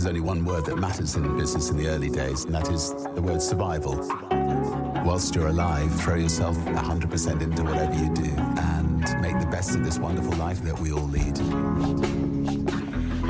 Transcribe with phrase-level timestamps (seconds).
[0.00, 2.94] there's only one word that matters in business in the early days, and that is
[3.14, 3.96] the word survival.
[5.04, 9.84] Whilst you're alive, throw yourself 100% into whatever you do and make the best of
[9.84, 11.36] this wonderful life that we all lead.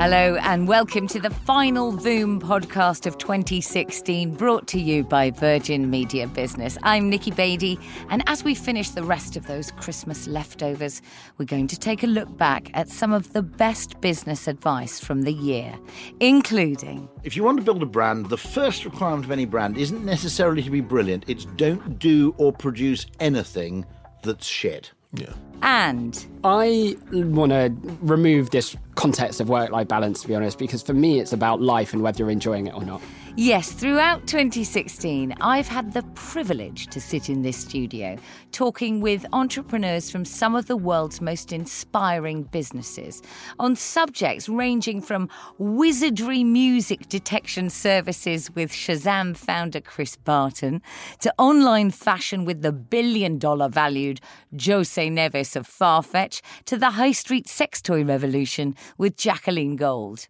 [0.01, 5.91] Hello and welcome to the final Voom podcast of 2016, brought to you by Virgin
[5.91, 6.75] Media Business.
[6.81, 7.77] I'm Nikki Beattie,
[8.09, 11.03] and as we finish the rest of those Christmas leftovers,
[11.37, 15.21] we're going to take a look back at some of the best business advice from
[15.21, 15.77] the year,
[16.19, 17.07] including.
[17.23, 20.63] If you want to build a brand, the first requirement of any brand isn't necessarily
[20.63, 23.85] to be brilliant, it's don't do or produce anything
[24.23, 24.93] that's shit.
[25.13, 25.33] Yeah.
[25.63, 30.81] And I want to remove this context of work life balance, to be honest, because
[30.81, 33.01] for me it's about life and whether you're enjoying it or not.
[33.37, 38.17] Yes, throughout 2016, I've had the privilege to sit in this studio
[38.51, 43.21] talking with entrepreneurs from some of the world's most inspiring businesses
[43.57, 50.81] on subjects ranging from wizardry music detection services with Shazam founder Chris Barton
[51.21, 54.19] to online fashion with the billion dollar valued
[54.61, 60.27] Jose Neves of Farfetch to the high street sex toy revolution with Jacqueline Gold.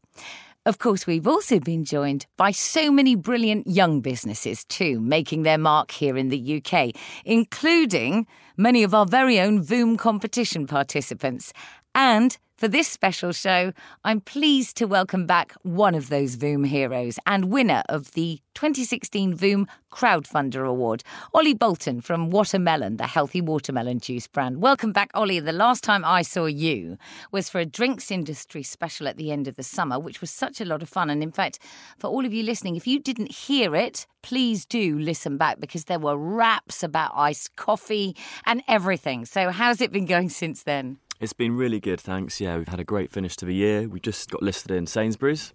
[0.64, 5.58] Of course, we've also been joined by so many brilliant young businesses too, making their
[5.58, 6.95] mark here in the UK,
[7.26, 11.52] including many of our very own Voom competition participants.
[11.95, 13.73] And for this special show,
[14.04, 19.36] I'm pleased to welcome back one of those Voom heroes and winner of the 2016
[19.36, 21.03] Voom Crowdfunder Award,
[21.34, 24.62] Ollie Bolton from Watermelon, the healthy watermelon juice brand.
[24.62, 25.40] Welcome back, Ollie.
[25.40, 27.00] The last time I saw you
[27.31, 30.62] was for a drinks industry special at the end of the summer, which was such
[30.62, 31.09] a lot of fun.
[31.09, 31.58] And in fact,
[31.98, 35.86] for all of you listening, if you didn't hear it, please do listen back because
[35.86, 38.16] there were raps about iced coffee
[38.46, 39.25] and everything.
[39.25, 41.00] So, how's it been going since then?
[41.22, 42.42] It's been really good, thanks.
[42.42, 43.88] Yeah, we've had a great finish to the year.
[43.88, 45.54] We just got listed in Sainsbury's.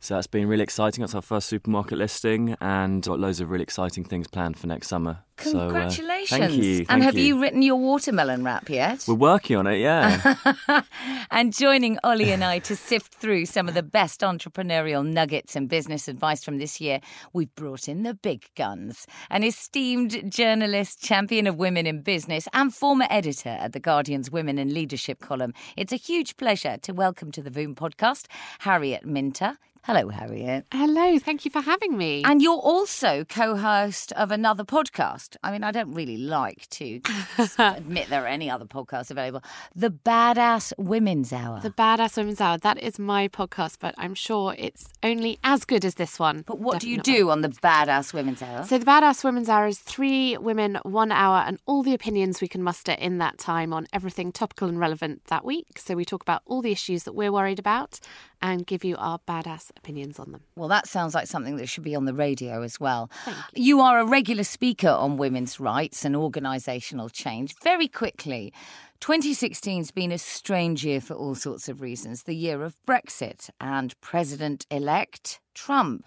[0.00, 1.02] So that's been really exciting.
[1.02, 4.88] That's our first supermarket listing and got loads of really exciting things planned for next
[4.88, 5.18] summer.
[5.36, 6.28] Congratulations.
[6.28, 6.86] So, uh, thank you.
[6.88, 7.40] and have you.
[7.40, 9.04] written your watermelon rap yet?
[9.06, 10.34] We're working on it, yeah.
[11.30, 15.68] and joining Ollie and I to sift through some of the best entrepreneurial nuggets and
[15.68, 17.00] business advice from this year,
[17.34, 19.06] we've brought in the big guns.
[19.28, 24.58] An esteemed journalist, champion of women in business, and former editor at The Guardian's Women
[24.58, 25.52] in Leadership column.
[25.76, 28.26] It's a huge pleasure to welcome to the Voom podcast
[28.60, 29.58] Harriet Minter.
[29.86, 30.66] Hello, Harriet.
[30.72, 32.24] Hello, thank you for having me.
[32.24, 35.36] And you're also co host of another podcast.
[35.44, 37.00] I mean, I don't really like to
[37.60, 39.44] admit there are any other podcasts available.
[39.76, 41.60] The Badass Women's Hour.
[41.60, 45.84] the Badass Women's Hour, that is my podcast, but I'm sure it's only as good
[45.84, 46.42] as this one.
[46.44, 48.64] but what do you do on the Badass Women's Hour?
[48.64, 52.48] So, the Badass Women's Hour is three women, one hour, and all the opinions we
[52.48, 55.78] can muster in that time on everything topical and relevant that week.
[55.78, 58.00] So, we talk about all the issues that we're worried about
[58.42, 60.40] and give you our badass opinions on them.
[60.56, 63.10] Well, that sounds like something that should be on the radio as well.
[63.54, 63.80] you.
[63.80, 67.54] are a regular speaker on women's rights and organisational change.
[67.62, 68.52] Very quickly,
[69.00, 72.22] 2016 has been a strange year for all sorts of reasons.
[72.22, 76.04] The year of Brexit and President elect Trump.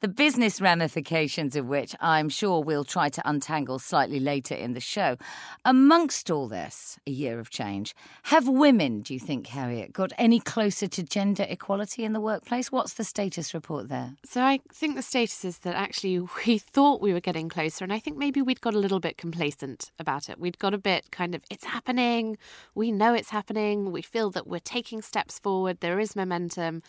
[0.00, 4.80] The business ramifications of which I'm sure we'll try to untangle slightly later in the
[4.80, 5.16] show.
[5.64, 7.94] Amongst all this, a year of change,
[8.24, 12.70] have women, do you think, Harriet, got any closer to gender equality in the workplace?
[12.70, 14.14] What's the status report there?
[14.24, 17.92] So I think the status is that actually we thought we were getting closer, and
[17.92, 20.40] I think maybe we'd got a little bit complacent about it.
[20.40, 22.27] We'd got a bit kind of, it's happening,
[22.74, 26.82] we know it's happening, we feel that we're taking steps forward, there is momentum.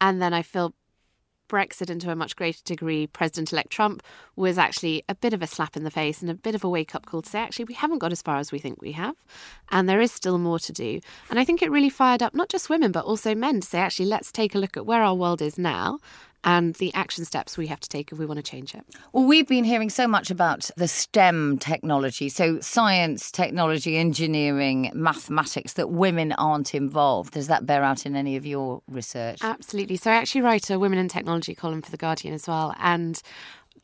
[0.00, 0.74] And then I feel
[1.48, 4.02] Brexit, and to a much greater degree, President elect Trump,
[4.36, 6.68] was actually a bit of a slap in the face and a bit of a
[6.68, 8.92] wake up call to say, actually, we haven't got as far as we think we
[8.92, 9.16] have.
[9.70, 11.00] And there is still more to do.
[11.30, 13.78] And I think it really fired up not just women, but also men to say,
[13.80, 15.98] actually, let's take a look at where our world is now
[16.44, 18.84] and the action steps we have to take if we want to change it.
[19.12, 25.74] Well, we've been hearing so much about the STEM technology, so science, technology, engineering, mathematics,
[25.74, 27.34] that women aren't involved.
[27.34, 29.38] Does that bear out in any of your research?
[29.42, 29.96] Absolutely.
[29.96, 32.74] So I actually write a women in technology column for The Guardian as well.
[32.78, 33.20] And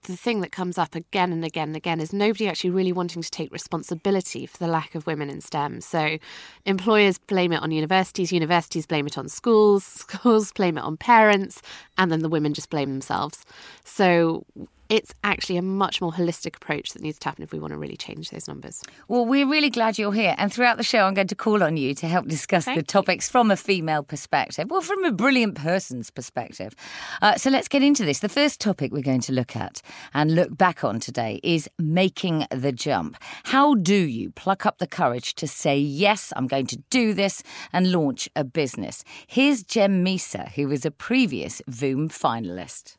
[0.05, 3.23] the thing that comes up again and again and again is nobody actually really wanting
[3.23, 5.81] to take responsibility for the lack of women in STEM.
[5.81, 6.19] So
[6.65, 11.63] employers blame it on universities, universities blame it on schools, schools blame it on parents,
[11.99, 13.45] and then the women just blame themselves.
[13.85, 14.45] So
[14.89, 17.79] it's actually a much more holistic approach that needs to happen if we want to
[17.79, 18.83] really change those numbers.
[19.09, 20.35] Well, we're really glad you're here.
[20.39, 22.83] And throughout the show, I'm going to call on you to help discuss Thank the
[22.83, 26.75] topics from a female perspective, well, from a brilliant person's perspective.
[27.23, 28.21] Uh, so let's get into this.
[28.21, 29.81] The first topic we're going to look at
[30.13, 33.17] and look back on today is making the jump.
[33.45, 37.43] How do you pluck up the courage to say, yes, I'm going to do this
[37.73, 39.05] and launch a business?
[39.27, 42.97] Here's Gem Misa, who was a previous VOOM finalist.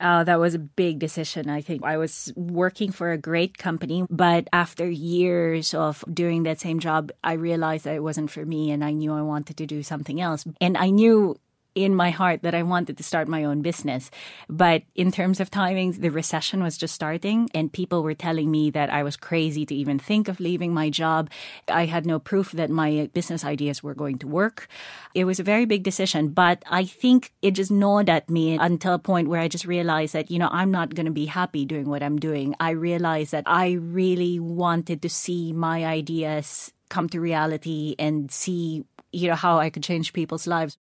[0.00, 1.50] Oh, that was a big decision.
[1.50, 6.60] I think I was working for a great company, but after years of doing that
[6.60, 9.66] same job, I realized that it wasn't for me and I knew I wanted to
[9.66, 10.44] do something else.
[10.60, 11.36] And I knew
[11.84, 14.10] in my heart that I wanted to start my own business.
[14.48, 18.70] But in terms of timings, the recession was just starting and people were telling me
[18.70, 21.30] that I was crazy to even think of leaving my job.
[21.68, 24.68] I had no proof that my business ideas were going to work.
[25.14, 28.94] It was a very big decision, but I think it just gnawed at me until
[28.94, 31.64] a point where I just realized that, you know, I'm not going to be happy
[31.64, 32.54] doing what I'm doing.
[32.60, 38.84] I realized that I really wanted to see my ideas come to reality and see,
[39.12, 40.76] you know, how I could change people's lives.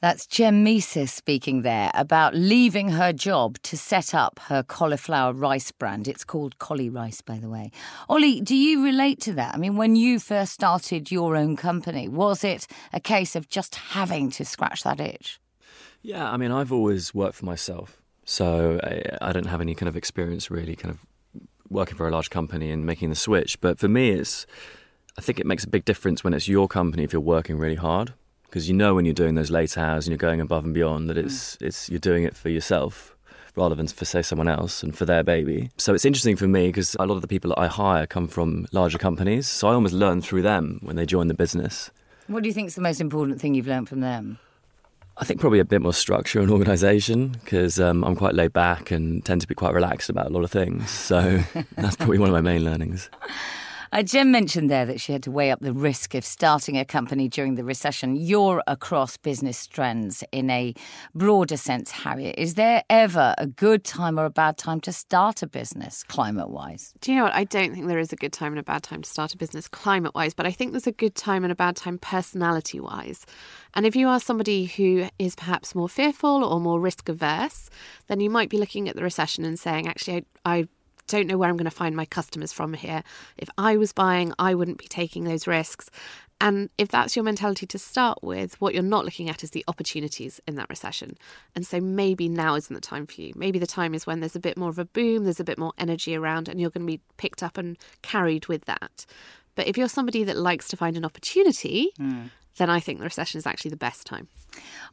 [0.00, 5.70] That's Gem Misa speaking there about leaving her job to set up her cauliflower rice
[5.70, 6.08] brand.
[6.08, 7.70] It's called Cauli Rice, by the way.
[8.08, 9.54] Ollie, do you relate to that?
[9.54, 13.76] I mean, when you first started your own company, was it a case of just
[13.76, 15.40] having to scratch that itch?
[16.02, 19.88] Yeah, I mean, I've always worked for myself, so I, I don't have any kind
[19.88, 20.98] of experience really kind of
[21.70, 23.60] working for a large company and making the switch.
[23.60, 24.46] But for me, it's
[25.16, 27.76] I think it makes a big difference when it's your company if you're working really
[27.76, 28.14] hard
[28.52, 31.08] because you know when you're doing those late hours and you're going above and beyond
[31.08, 31.66] that it's mm.
[31.66, 33.16] it's you're doing it for yourself
[33.56, 35.70] rather than for say someone else and for their baby.
[35.78, 38.28] So it's interesting for me because a lot of the people that I hire come
[38.28, 41.90] from larger companies, so I almost learn through them when they join the business.
[42.28, 44.38] What do you think is the most important thing you've learned from them?
[45.18, 48.90] I think probably a bit more structure and organisation because um, I'm quite laid back
[48.90, 50.88] and tend to be quite relaxed about a lot of things.
[50.90, 51.42] So
[51.76, 53.10] that's probably one of my main learnings.
[53.94, 56.84] Uh, Gem mentioned there that she had to weigh up the risk of starting a
[56.84, 58.16] company during the recession.
[58.16, 60.72] You're across business trends in a
[61.14, 62.36] broader sense, Harriet.
[62.38, 66.48] Is there ever a good time or a bad time to start a business climate
[66.48, 66.94] wise?
[67.02, 67.34] Do you know what?
[67.34, 69.36] I don't think there is a good time and a bad time to start a
[69.36, 72.80] business climate wise, but I think there's a good time and a bad time personality
[72.80, 73.26] wise.
[73.74, 77.68] And if you are somebody who is perhaps more fearful or more risk averse,
[78.06, 80.68] then you might be looking at the recession and saying, actually, I, I
[81.06, 83.02] don't know where I'm going to find my customers from here.
[83.36, 85.90] If I was buying, I wouldn't be taking those risks.
[86.40, 89.64] And if that's your mentality to start with, what you're not looking at is the
[89.68, 91.16] opportunities in that recession.
[91.54, 93.32] And so maybe now isn't the time for you.
[93.36, 95.58] Maybe the time is when there's a bit more of a boom, there's a bit
[95.58, 99.06] more energy around, and you're going to be picked up and carried with that.
[99.54, 103.04] But if you're somebody that likes to find an opportunity, mm then I think the
[103.04, 104.28] recession is actually the best time.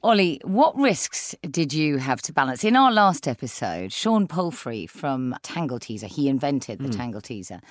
[0.02, 2.64] Ollie, what risks did you have to balance?
[2.64, 6.96] In our last episode, Shaun Pulfrey from Tangle Teezer, he invented the mm.
[6.96, 7.62] Tangle Teezer.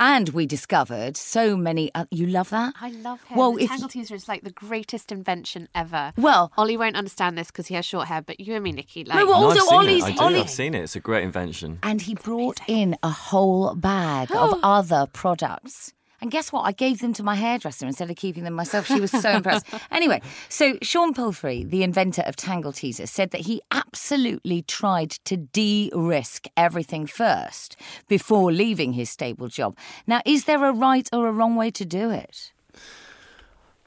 [0.00, 1.92] And we discovered so many.
[1.94, 2.74] Uh, you love that?
[2.80, 3.36] I love him.
[3.36, 6.12] Well, the Tangle Teezer is like the greatest invention ever.
[6.16, 9.04] Well, Ollie won't understand this because he has short hair, but you and me, Nikki,
[9.04, 9.18] like.
[9.18, 10.06] No, but also no, Ollie's.
[10.06, 10.20] It.
[10.20, 10.24] I.
[10.24, 10.40] Ollie...
[10.40, 10.82] I've seen it.
[10.82, 11.80] It's a great invention.
[11.82, 15.92] And he brought in a whole bag of other products.
[16.20, 16.62] And guess what?
[16.62, 18.86] I gave them to my hairdresser instead of keeping them myself.
[18.86, 19.66] She was so impressed.
[19.90, 25.36] Anyway, so Shaun Pulfrey, the inventor of Tangle Teezer, said that he absolutely tried to
[25.36, 27.76] de risk everything first
[28.06, 29.76] before leaving his stable job.
[30.06, 32.52] Now, is there a right or a wrong way to do it?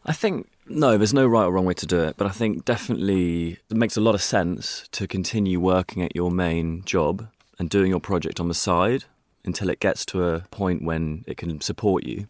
[0.05, 2.65] I think no, there's no right or wrong way to do it, but I think
[2.65, 7.27] definitely it makes a lot of sense to continue working at your main job
[7.59, 9.05] and doing your project on the side
[9.45, 12.27] until it gets to a point when it can support you.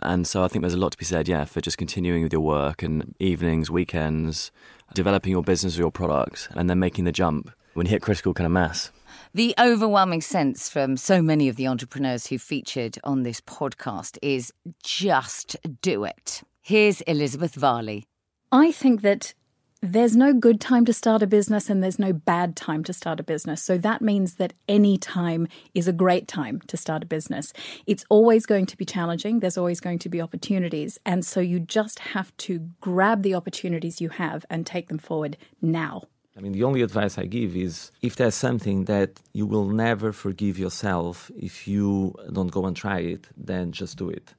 [0.00, 2.32] And so I think there's a lot to be said, yeah, for just continuing with
[2.32, 4.50] your work and evenings, weekends,
[4.94, 8.34] developing your business or your product, and then making the jump when you hit critical
[8.34, 8.90] kind of mass.
[9.32, 14.52] The overwhelming sense from so many of the entrepreneurs who featured on this podcast is
[14.82, 16.42] just do it.
[16.60, 18.04] Here's Elizabeth Varley.
[18.52, 19.34] I think that
[19.82, 23.20] there's no good time to start a business and there's no bad time to start
[23.20, 23.62] a business.
[23.62, 27.52] So that means that any time is a great time to start a business.
[27.86, 30.98] It's always going to be challenging, there's always going to be opportunities.
[31.04, 35.36] And so you just have to grab the opportunities you have and take them forward
[35.60, 36.02] now.
[36.36, 40.12] I mean, the only advice I give is if there's something that you will never
[40.12, 44.34] forgive yourself if you don't go and try it, then just do it.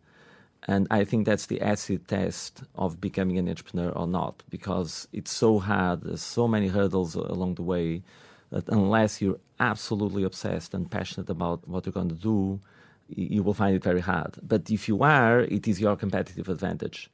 [0.68, 5.32] And I think that's the acid test of becoming an entrepreneur or not, because it's
[5.32, 6.02] so hard.
[6.02, 8.04] There's so many hurdles along the way
[8.52, 12.60] that unless you're absolutely obsessed and passionate about what you're going to do,
[13.08, 14.38] you will find it very hard.
[14.44, 17.10] But if you are, it is your competitive advantage.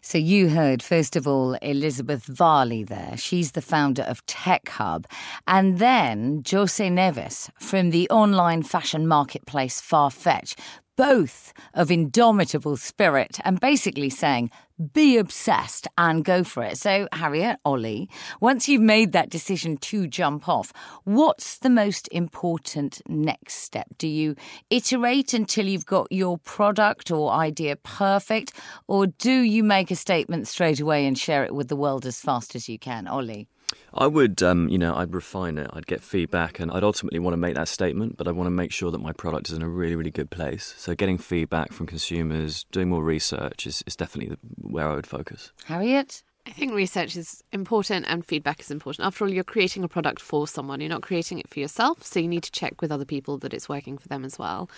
[0.00, 3.16] So you heard, first of all, Elizabeth Varley there.
[3.16, 5.06] She's the founder of Tech Hub.
[5.46, 10.54] And then Jose Neves from the online fashion marketplace Farfetch
[11.02, 14.48] both of indomitable spirit and basically saying,
[14.92, 16.78] be obsessed and go for it.
[16.78, 18.08] So, Harriet, Ollie,
[18.40, 23.88] once you've made that decision to jump off, what's the most important next step?
[23.98, 24.36] Do you
[24.70, 28.52] iterate until you've got your product or idea perfect,
[28.86, 32.20] or do you make a statement straight away and share it with the world as
[32.20, 33.08] fast as you can?
[33.08, 33.48] Ollie?
[33.94, 35.70] I would, um, you know, I'd refine it.
[35.72, 38.16] I'd get feedback, and I'd ultimately want to make that statement.
[38.16, 40.30] But I want to make sure that my product is in a really, really good
[40.30, 40.74] place.
[40.76, 45.52] So, getting feedback from consumers, doing more research is, is definitely where I would focus.
[45.64, 49.06] Harriet, I think research is important and feedback is important.
[49.06, 50.80] After all, you're creating a product for someone.
[50.80, 53.54] You're not creating it for yourself, so you need to check with other people that
[53.54, 54.68] it's working for them as well.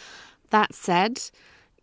[0.50, 1.22] That said,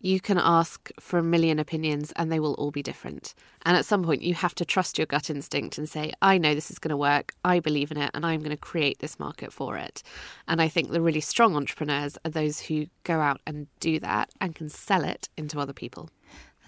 [0.02, 3.34] you can ask for a million opinions and they will all be different.
[3.64, 6.54] And at some point, you have to trust your gut instinct and say, I know
[6.54, 9.20] this is going to work, I believe in it, and I'm going to create this
[9.20, 10.02] market for it.
[10.48, 14.30] And I think the really strong entrepreneurs are those who go out and do that
[14.40, 16.10] and can sell it into other people.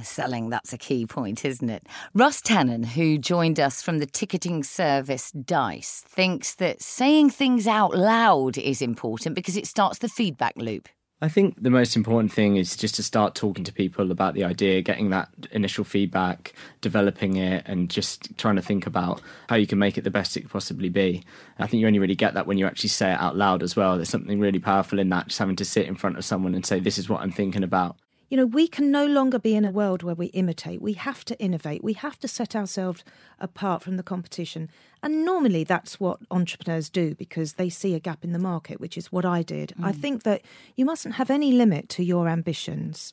[0.02, 1.86] Selling, that's a key point, isn't it?
[2.14, 7.96] Russ Tannen, who joined us from the ticketing service Dice, thinks that saying things out
[7.96, 10.88] loud is important because it starts the feedback loop.
[11.24, 14.44] I think the most important thing is just to start talking to people about the
[14.44, 16.52] idea, getting that initial feedback,
[16.82, 20.36] developing it, and just trying to think about how you can make it the best
[20.36, 21.24] it could possibly be.
[21.58, 23.74] I think you only really get that when you actually say it out loud as
[23.74, 23.96] well.
[23.96, 26.66] There's something really powerful in that, just having to sit in front of someone and
[26.66, 27.96] say, This is what I'm thinking about.
[28.28, 30.80] You know, we can no longer be in a world where we imitate.
[30.80, 31.84] We have to innovate.
[31.84, 33.04] We have to set ourselves
[33.38, 34.70] apart from the competition.
[35.02, 38.96] And normally that's what entrepreneurs do because they see a gap in the market, which
[38.96, 39.74] is what I did.
[39.78, 39.84] Mm.
[39.84, 40.42] I think that
[40.76, 43.12] you mustn't have any limit to your ambitions.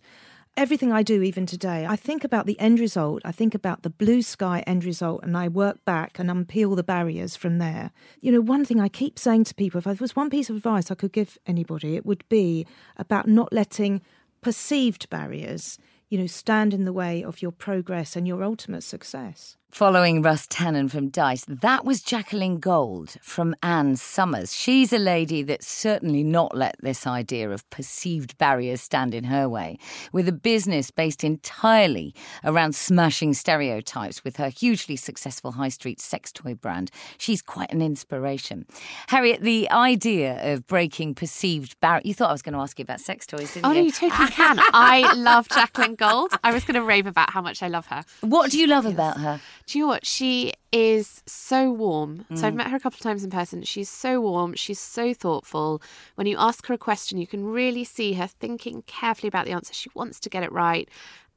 [0.58, 3.22] Everything I do, even today, I think about the end result.
[3.24, 6.84] I think about the blue sky end result, and I work back and unpeel the
[6.84, 7.92] barriers from there.
[8.20, 10.58] You know, one thing I keep saying to people if there was one piece of
[10.58, 14.02] advice I could give anybody, it would be about not letting
[14.42, 15.78] perceived barriers,
[16.10, 19.56] you know, stand in the way of your progress and your ultimate success.
[19.72, 24.54] Following Russ Tannen from Dice, that was Jacqueline Gold from Ann Summers.
[24.54, 29.48] She's a lady that's certainly not let this idea of perceived barriers stand in her
[29.48, 29.80] way.
[30.12, 32.14] With a business based entirely
[32.44, 37.82] around smashing stereotypes with her hugely successful high street sex toy brand, she's quite an
[37.82, 38.66] inspiration.
[39.08, 42.06] Harriet, the idea of breaking perceived barriers.
[42.06, 43.78] You thought I was going to ask you about sex toys, didn't oh, you?
[43.78, 44.60] Oh, no, you totally can.
[44.74, 46.34] I love Jacqueline Gold.
[46.44, 48.04] I was going to rave about how much I love her.
[48.20, 49.40] What do you love about her?
[49.72, 50.06] Do you know what?
[50.06, 52.26] She is so warm.
[52.30, 52.38] Mm.
[52.38, 52.58] So I've mm.
[52.58, 53.64] met her a couple of times in person.
[53.64, 54.54] She's so warm.
[54.54, 55.82] She's so thoughtful.
[56.16, 59.54] When you ask her a question, you can really see her thinking carefully about the
[59.54, 59.74] answer.
[59.74, 60.90] She wants to get it right.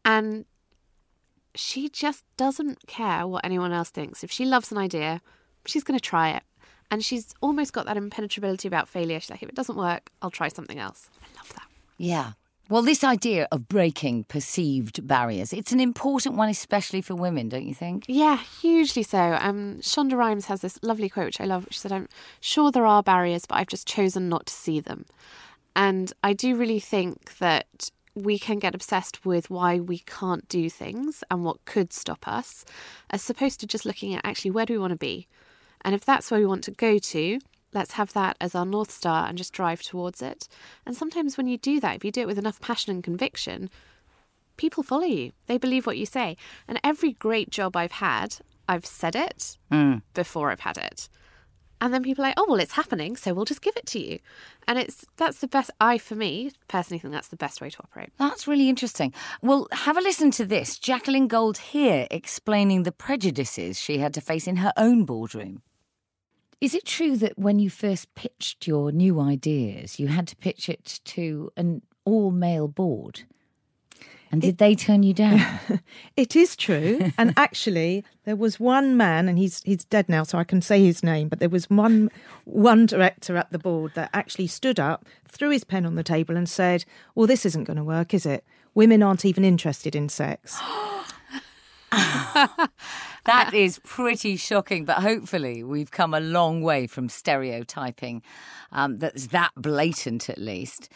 [0.05, 0.47] And
[1.55, 4.25] she just doesn't care what anyone else thinks.
[4.25, 5.23] If she loves an idea,
[5.65, 6.43] she's going to try it.
[6.91, 9.21] And she's almost got that impenetrability about failure.
[9.21, 11.09] She's like, if it doesn't work, I'll try something else.
[11.23, 11.69] I love that.
[11.99, 12.33] Yeah.
[12.71, 17.67] Well, this idea of breaking perceived barriers, it's an important one, especially for women, don't
[17.67, 18.05] you think?
[18.09, 19.37] Yeah, hugely so.
[19.39, 21.67] Um, Shonda Rhimes has this lovely quote, which I love.
[21.71, 22.09] She said, I'm
[22.41, 25.05] sure there are barriers, but I've just chosen not to see them.
[25.77, 30.71] And I do really think that we can get obsessed with why we can't do
[30.71, 32.65] things and what could stop us,
[33.11, 35.27] as opposed to just looking at actually where do we want to be?
[35.83, 37.41] And if that's where we want to go to,
[37.75, 40.49] let's have that as our North Star and just drive towards it.
[40.87, 43.71] And sometimes when you do that, if you do it with enough passion and conviction,
[44.57, 45.33] people follow you.
[45.47, 46.37] They believe what you say.
[46.69, 48.37] And every great job I've had,
[48.69, 50.03] I've said it mm.
[50.15, 51.09] before I've had it.
[51.81, 53.99] And then people are like, oh, well, it's happening, so we'll just give it to
[53.99, 54.19] you.
[54.67, 57.79] And it's that's the best, I, for me, personally think that's the best way to
[57.81, 58.11] operate.
[58.19, 59.13] That's really interesting.
[59.43, 60.79] Well, have a listen to this.
[60.79, 65.61] Jacqueline Gold here explaining the prejudices she had to face in her own boardroom.
[66.65, 70.71] Is it true that when you first pitched your new ideas, you had to pitch
[70.71, 73.25] it to an all male board?
[74.33, 75.61] And did it, they turn you down?
[76.17, 77.13] it is true.
[77.19, 80.83] and actually, there was one man, and he's he's dead now, so I can say
[80.83, 81.29] his name.
[81.29, 82.11] But there was one
[82.45, 86.35] one director at the board that actually stood up, threw his pen on the table,
[86.35, 88.43] and said, "Well, this isn't going to work, is it?
[88.73, 90.59] Women aren't even interested in sex."
[93.25, 98.23] that is pretty shocking, but hopefully we've come a long way from stereotyping
[98.73, 100.89] um, that's that blatant, at least.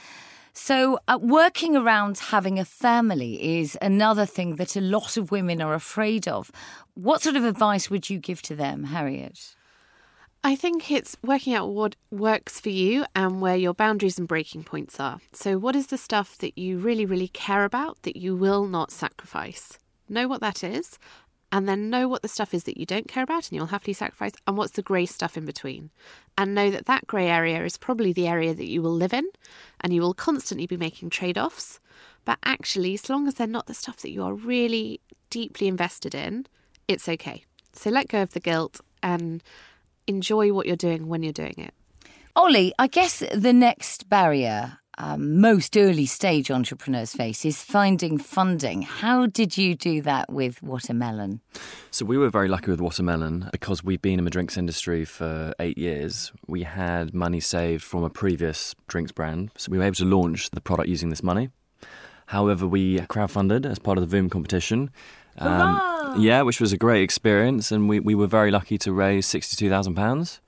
[0.52, 5.62] So, uh, working around having a family is another thing that a lot of women
[5.62, 6.50] are afraid of.
[6.94, 9.54] What sort of advice would you give to them, Harriet?
[10.42, 14.64] I think it's working out what works for you and where your boundaries and breaking
[14.64, 15.20] points are.
[15.32, 18.90] So, what is the stuff that you really, really care about that you will not
[18.90, 19.78] sacrifice?
[20.08, 20.98] Know what that is,
[21.50, 23.94] and then know what the stuff is that you don't care about and you'll happily
[23.94, 25.90] sacrifice, and what's the grey stuff in between.
[26.36, 29.26] And know that that grey area is probably the area that you will live in,
[29.80, 31.80] and you will constantly be making trade offs.
[32.24, 35.00] But actually, as long as they're not the stuff that you are really
[35.30, 36.46] deeply invested in,
[36.86, 37.44] it's okay.
[37.72, 39.42] So let go of the guilt and
[40.06, 41.74] enjoy what you're doing when you're doing it.
[42.36, 48.82] Ollie, I guess the next barrier um, most early stage entrepreneurs face is finding funding.
[48.82, 51.40] How did you do that with Watermelon?
[51.90, 55.54] So we were very lucky with Watermelon because we've been in the drinks industry for
[55.58, 56.32] eight years.
[56.46, 60.50] We had money saved from a previous drinks brand, so we were able to launch
[60.50, 61.50] the product using this money.
[62.26, 64.90] However, we crowdfunded as part of the Voom competition.
[65.38, 65.80] Um,
[66.18, 69.70] yeah, which was a great experience, and we, we were very lucky to raise sixty-two
[69.70, 70.40] thousand pounds,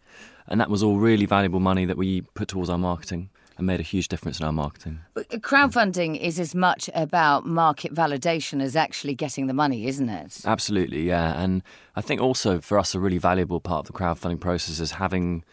[0.48, 3.30] and that was all really valuable money that we put towards our marketing
[3.60, 5.00] and made a huge difference in our marketing.
[5.14, 10.40] But crowdfunding is as much about market validation as actually getting the money, isn't it?
[10.44, 11.40] Absolutely, yeah.
[11.40, 11.62] And
[11.94, 15.44] I think also for us, a really valuable part of the crowdfunding process is having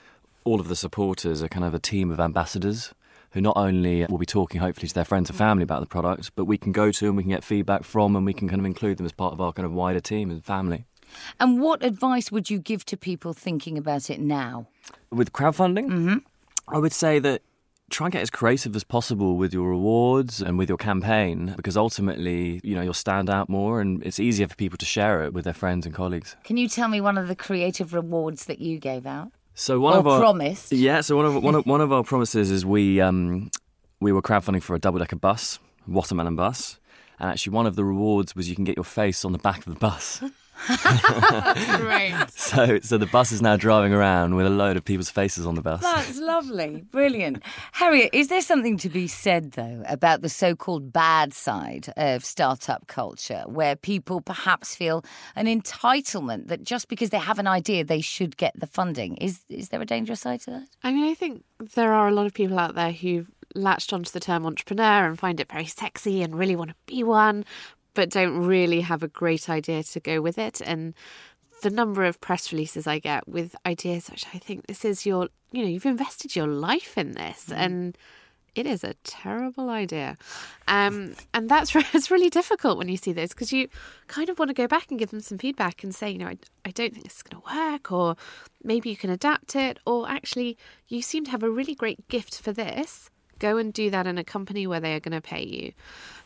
[0.44, 2.94] all of the supporters a kind of a team of ambassadors
[3.32, 6.32] who not only will be talking hopefully to their friends and family about the product,
[6.36, 8.60] but we can go to and we can get feedback from and we can kind
[8.60, 10.86] of include them as part of our kind of wider team and family.
[11.40, 14.68] And what advice would you give to people thinking about it now?
[15.12, 16.18] With crowdfunding, mm-hmm.
[16.68, 17.42] I would say that
[17.90, 21.78] try and get as creative as possible with your rewards and with your campaign because
[21.78, 25.34] ultimately, you know, you'll stand out more and it's easier for people to share it
[25.34, 26.36] with their friends and colleagues.
[26.44, 29.32] Can you tell me one of the creative rewards that you gave out?
[29.54, 30.72] So one or of our promised.
[30.72, 33.50] Yeah, so one of one of one of our promises is we um
[34.00, 36.80] we were crowdfunding for a double decker bus, watermelon bus.
[37.20, 39.66] And actually one of the rewards was you can get your face on the back
[39.66, 40.22] of the bus.
[41.78, 42.14] Great.
[42.38, 45.56] So, so the bus is now driving around with a load of people's faces on
[45.56, 45.82] the bus.
[45.82, 46.86] That's lovely.
[46.92, 47.44] Brilliant.
[47.74, 52.24] Harriet, is there something to be said, though, about the so called bad side of
[52.24, 55.04] startup culture, where people perhaps feel
[55.36, 59.18] an entitlement that just because they have an idea, they should get the funding?
[59.18, 60.68] Is, is there a dangerous side to that?
[60.84, 61.44] I mean, I think
[61.76, 65.20] there are a lot of people out there who've latched onto the term entrepreneur and
[65.20, 67.46] find it very sexy and really want to be one,
[67.98, 70.62] but don't really have a great idea to go with it.
[70.62, 70.94] And
[71.64, 75.30] the number of press releases I get with ideas, which I think this is your,
[75.52, 77.58] you know, you've invested your life in this, mm.
[77.58, 77.98] and
[78.54, 80.16] it is a terrible idea.
[80.68, 83.68] Um, and that's it's really difficult when you see this because you
[84.06, 86.28] kind of want to go back and give them some feedback and say, you know,
[86.28, 88.16] I, I don't think this is going to work, or
[88.64, 90.56] maybe you can adapt it, or actually,
[90.88, 93.10] you seem to have a really great gift for this.
[93.40, 95.74] Go and do that in a company where they are going to pay you.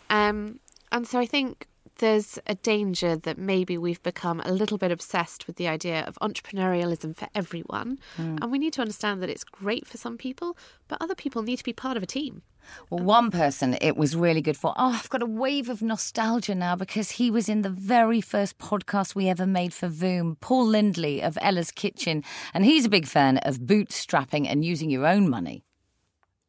[0.09, 0.59] Um,
[0.91, 1.67] and so I think
[2.01, 6.17] there's a danger that maybe we've become a little bit obsessed with the idea of
[6.21, 7.99] entrepreneurialism for everyone.
[8.17, 8.39] Mm.
[8.41, 11.57] And we need to understand that it's great for some people, but other people need
[11.57, 12.41] to be part of a team.
[12.89, 14.73] Well, one person it was really good for.
[14.77, 18.57] Oh, I've got a wave of nostalgia now because he was in the very first
[18.57, 22.23] podcast we ever made for Voom, Paul Lindley of Ella's Kitchen.
[22.53, 25.63] And he's a big fan of bootstrapping and using your own money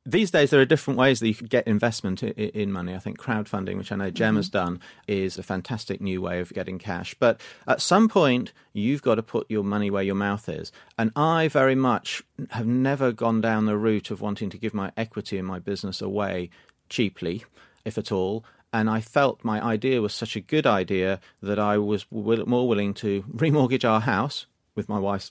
[0.05, 2.95] these days there are different ways that you could get investment in, money.
[2.95, 4.37] I think crowdfunding, which I know Gem mm-hmm.
[4.37, 7.15] has done, is a fantastic new way of getting cash.
[7.19, 10.73] But at some point, you've got to put your money where your mouth is.
[10.99, 14.91] And I very much have never gone down the route of wanting to give my
[14.97, 16.51] equity in my business away
[16.89, 17.45] cheaply,
[17.85, 18.45] if at all.
[18.73, 22.95] And I felt my idea was such a good idea that I was more willing
[22.95, 25.31] to remortgage our house with my wife's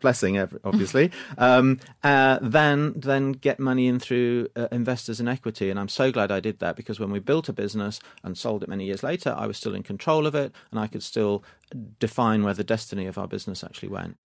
[0.00, 5.70] blessing, obviously, um, uh, then then get money in through uh, investors in equity.
[5.70, 8.62] And I'm so glad I did that because when we built a business and sold
[8.62, 11.44] it many years later, I was still in control of it and I could still
[11.98, 14.16] define where the destiny of our business actually went.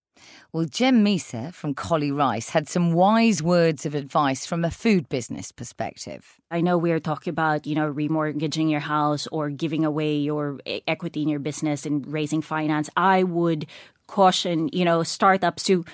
[0.52, 5.08] Well, Gem Misa from Cauli Rice had some wise words of advice from a food
[5.08, 6.40] business perspective.
[6.50, 10.58] I know we are talking about, you know, remortgaging your house or giving away your
[10.86, 12.88] equity in your business and raising finance.
[12.96, 13.66] I would
[14.06, 15.84] caution, you know, startups to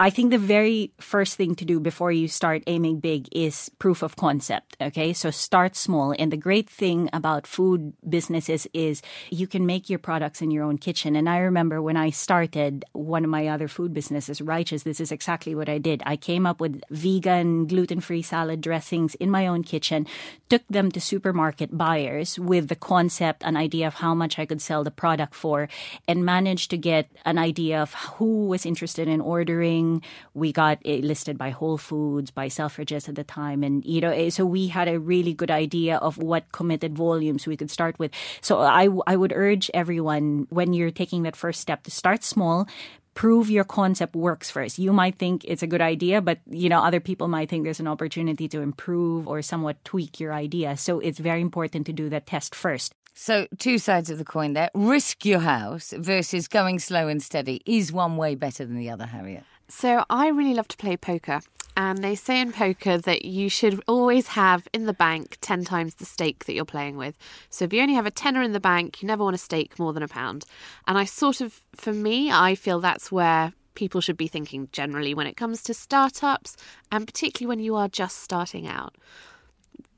[0.00, 4.02] I think the very first thing to do before you start aiming big is proof
[4.02, 4.76] of concept.
[4.80, 5.12] Okay.
[5.12, 6.12] So start small.
[6.18, 10.64] And the great thing about food businesses is you can make your products in your
[10.64, 11.14] own kitchen.
[11.14, 15.12] And I remember when I started one of my other food businesses, Righteous, this is
[15.12, 16.02] exactly what I did.
[16.04, 20.08] I came up with vegan, gluten free salad dressings in my own kitchen,
[20.48, 24.60] took them to supermarket buyers with the concept, an idea of how much I could
[24.60, 25.68] sell the product for,
[26.08, 29.83] and managed to get an idea of who was interested in ordering
[30.34, 33.62] we got it listed by Whole Foods, by Selfridges at the time.
[33.62, 37.46] And, you know, eh, so we had a really good idea of what committed volumes
[37.46, 38.10] we could start with.
[38.40, 42.66] So I, I would urge everyone when you're taking that first step to start small,
[43.14, 44.78] prove your concept works first.
[44.78, 47.80] You might think it's a good idea, but you know other people might think there's
[47.80, 50.76] an opportunity to improve or somewhat tweak your idea.
[50.76, 52.92] So it's very important to do that test first.
[53.16, 54.70] So, two sides of the coin there.
[54.74, 57.62] Risk your house versus going slow and steady.
[57.64, 59.44] Is one way better than the other, Harriet?
[59.68, 61.40] So, I really love to play poker.
[61.76, 65.96] And they say in poker that you should always have in the bank 10 times
[65.96, 67.16] the stake that you're playing with.
[67.50, 69.76] So if you only have a tenner in the bank, you never want to stake
[69.78, 70.44] more than a pound.
[70.86, 75.14] And I sort of, for me, I feel that's where people should be thinking generally
[75.14, 76.56] when it comes to startups
[76.92, 78.94] and particularly when you are just starting out.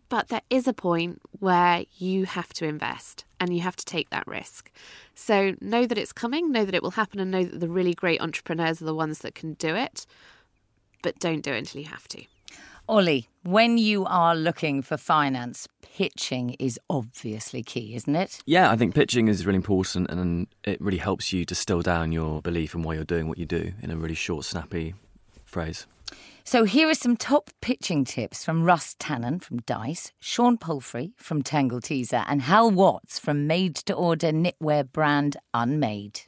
[0.08, 4.10] But there is a point where you have to invest and you have to take
[4.10, 4.70] that risk.
[5.14, 7.94] So know that it's coming, know that it will happen, and know that the really
[7.94, 10.06] great entrepreneurs are the ones that can do it
[11.06, 12.24] but don't do it until you have to.
[12.88, 18.40] Ollie, when you are looking for finance, pitching is obviously key, isn't it?
[18.44, 22.42] Yeah, I think pitching is really important and it really helps you distill down your
[22.42, 24.94] belief and why you're doing what you do in a really short, snappy
[25.44, 25.86] phrase.
[26.48, 31.42] So here are some top pitching tips from Russ Tannen from Dice, Shaun Pulfrey from
[31.42, 36.20] Tangle Teezer, and Hal Watts from made to order knitwear brand Unmade.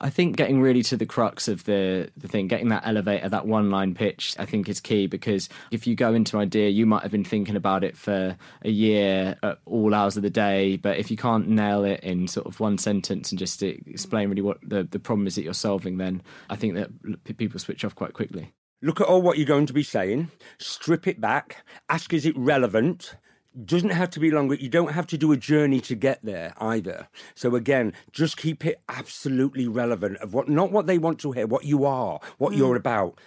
[0.00, 3.48] I think getting really to the crux of the, the thing, getting that elevator, that
[3.48, 6.86] one line pitch, I think is key because if you go into an idea, you
[6.86, 10.76] might have been thinking about it for a year at all hours of the day.
[10.76, 14.42] But if you can't nail it in sort of one sentence and just explain really
[14.42, 17.96] what the, the problem is that you're solving, then I think that people switch off
[17.96, 18.52] quite quickly.
[18.82, 22.36] Look at all what you're going to be saying, strip it back, ask is it
[22.36, 23.16] relevant,
[23.64, 24.54] doesn't have to be longer.
[24.54, 27.08] You don't have to do a journey to get there either.
[27.34, 31.46] So again, just keep it absolutely relevant of what not what they want to hear,
[31.46, 32.58] what you are, what mm.
[32.58, 33.18] you're about.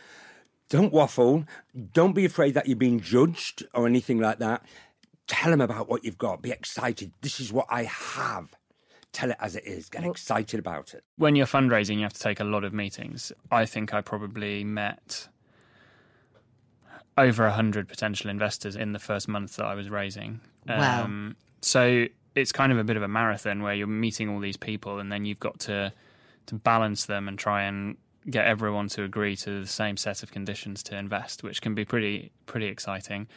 [0.69, 1.45] Don't waffle.
[1.93, 4.63] Don't be afraid that you're being judged or anything like that.
[5.25, 6.43] Tell them about what you've got.
[6.43, 7.11] Be excited.
[7.21, 8.55] This is what I have.
[9.11, 9.89] Tell it as it is.
[9.89, 11.03] Get excited about it.
[11.17, 13.31] When you're fundraising, you have to take a lot of meetings.
[13.51, 15.27] I think I probably met
[17.19, 20.39] over 100 potential investors in the first month that I was raising.
[20.67, 21.03] Wow.
[21.03, 24.57] Um, so it's kind of a bit of a marathon where you're meeting all these
[24.57, 25.93] people and then you've got to
[26.45, 27.95] to balance them and try and
[28.27, 31.85] get everyone to agree to the same set of conditions to invest, which can be
[31.85, 33.27] pretty pretty exciting.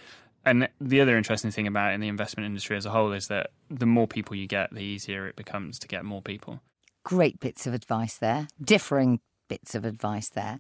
[0.45, 3.51] And the other interesting thing about in the investment industry as a whole is that
[3.69, 6.61] the more people you get, the easier it becomes to get more people.
[7.05, 8.49] Great bits of advice there.
[8.63, 9.21] Differing
[9.53, 10.59] bits of advice there.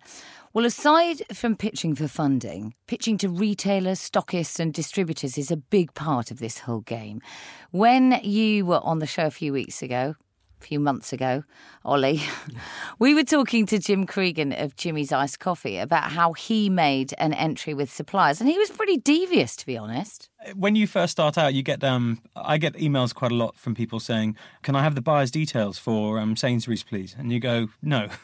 [0.53, 5.95] Well, aside from pitching for funding, pitching to retailers, stockists, and distributors is a big
[5.95, 7.23] part of this whole game.
[7.71, 10.15] When you were on the show a few weeks ago,
[10.61, 11.43] a few months ago,
[11.87, 12.21] Ollie,
[12.99, 17.33] we were talking to Jim Cregan of Jimmy's Iced Coffee about how he made an
[17.33, 20.29] entry with suppliers, and he was pretty devious, to be honest.
[20.55, 23.75] When you first start out, you get um, I get emails quite a lot from
[23.75, 27.69] people saying, "Can I have the buyer's details for um, Sainsbury's, please?" And you go,
[27.81, 28.09] "No."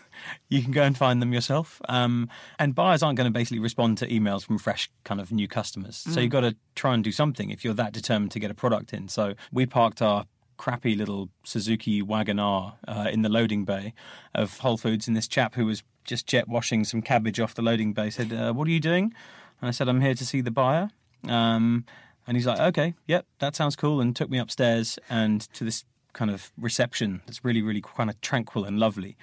[0.49, 1.81] you can go and find them yourself.
[1.89, 2.29] Um,
[2.59, 6.05] and buyers aren't going to basically respond to emails from fresh kind of new customers.
[6.05, 6.15] Mm.
[6.15, 8.55] So you've got to try and do something if you're that determined to get a
[8.55, 9.09] product in.
[9.09, 10.27] So we parked our
[10.57, 13.95] crappy little Suzuki Wagon-R uh, in the loading bay
[14.35, 17.63] of Whole Foods, and this chap who was just jet washing some cabbage off the
[17.63, 19.15] loading bay said, uh, "What are you doing?"
[19.61, 20.91] And I said, "I'm here to see the buyer."
[21.27, 21.85] Um,
[22.27, 25.85] and he's like, "Okay, yep, that sounds cool," and took me upstairs and to this
[26.13, 29.17] kind of reception that's really, really kind of tranquil and lovely.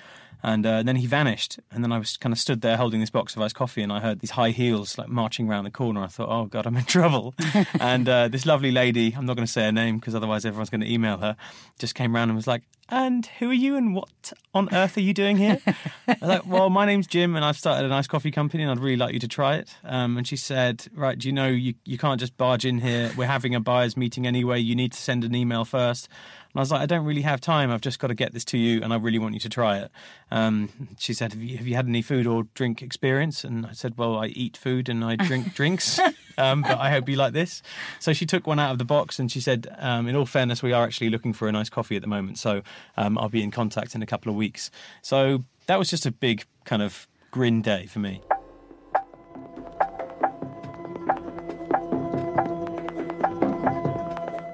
[0.44, 1.60] And uh, then he vanished.
[1.72, 3.92] And then I was kind of stood there holding this box of iced coffee, and
[3.92, 6.04] I heard these high heels like marching around the corner.
[6.04, 7.34] I thought, oh God, I'm in trouble.
[7.80, 10.70] and uh, this lovely lady, I'm not going to say her name because otherwise everyone's
[10.70, 11.36] going to email her,
[11.80, 15.02] just came around and was like, and who are you and what on earth are
[15.02, 15.60] you doing here?
[16.08, 18.72] I was like, well, my name's Jim and I've started a nice coffee company and
[18.72, 19.76] I'd really like you to try it.
[19.84, 23.12] Um, and she said, right, do you know you, you can't just barge in here.
[23.18, 24.60] We're having a buyer's meeting anyway.
[24.60, 26.08] You need to send an email first.
[26.56, 27.70] And I was like, I don't really have time.
[27.70, 29.80] I've just got to get this to you, and I really want you to try
[29.80, 29.92] it.
[30.32, 33.44] Um, she said, have you, have you, had any food or drink experience?
[33.44, 36.00] And I said, Well, I eat food and I drink drinks,
[36.38, 37.62] um, but I hope you like this.
[38.00, 40.64] So she took one out of the box and she said, um, In all fairness,
[40.64, 42.62] we are actually looking for a nice coffee at the moment, so
[42.96, 44.72] um, I'll be in contact in a couple of weeks.
[45.02, 48.22] So that was just a big kind of grin day for me.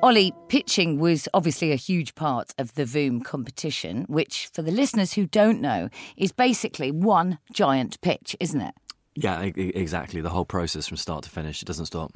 [0.04, 5.14] Ollie, pitching was obviously a huge part of the Voom competition, which, for the listeners
[5.14, 8.74] who don't know, is basically one giant pitch, isn't it?
[9.14, 10.22] Yeah, exactly.
[10.22, 12.14] The whole process from start to finish, it doesn't stop.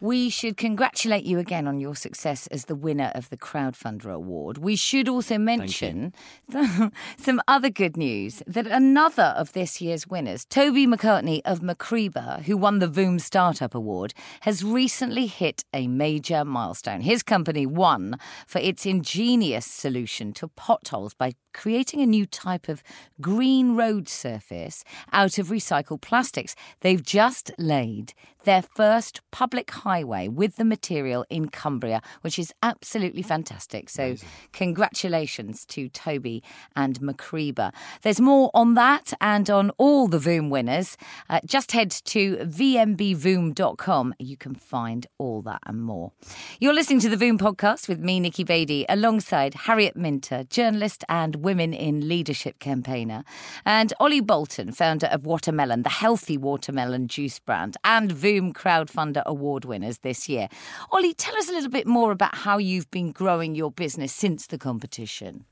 [0.00, 4.56] We should congratulate you again on your success as the winner of the Crowdfunder Award.
[4.56, 6.14] We should also mention
[7.18, 12.56] some other good news that another of this year's winners, Toby McCartney of MacRebur, who
[12.56, 17.02] won the Voom Startup Award, has recently hit a major milestone.
[17.02, 22.82] His company won for its ingenious solution to potholes by creating a new type of
[23.20, 26.54] green road surface out of recycled plastics.
[26.80, 28.14] They've just laid
[28.44, 33.90] their first public highway with the material in Cumbria, which is absolutely fantastic.
[33.90, 34.28] So, Amazing.
[34.52, 36.42] congratulations to Toby
[36.74, 37.72] and MacRebur.
[38.02, 40.96] There's more on that and on all the Voom winners.
[41.28, 44.14] Uh, just head to vmbvoom.com.
[44.18, 46.12] You can find all that and more.
[46.60, 51.36] You're listening to the Voom podcast with me, Nikki Beattie, alongside Harriet Minter, journalist and
[51.36, 53.22] Women in Leadership campaigner,
[53.66, 59.64] and Ollie Bolton, founder of Watermelon, the healthy watermelon juice brand, and Voom Crowdfunder Award
[59.64, 60.48] winners this year.
[60.92, 64.46] Ollie, tell us a little bit more about how you've been growing your business since
[64.46, 65.44] the competition.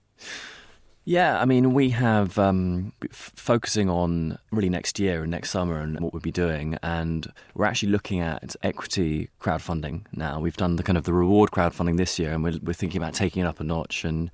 [1.05, 5.81] Yeah, I mean, we have um, f- focusing on really next year and next summer
[5.81, 10.39] and what we'll be doing, and we're actually looking at equity crowdfunding now.
[10.39, 13.15] We've done the kind of the reward crowdfunding this year, and we're, we're thinking about
[13.15, 14.31] taking it up a notch and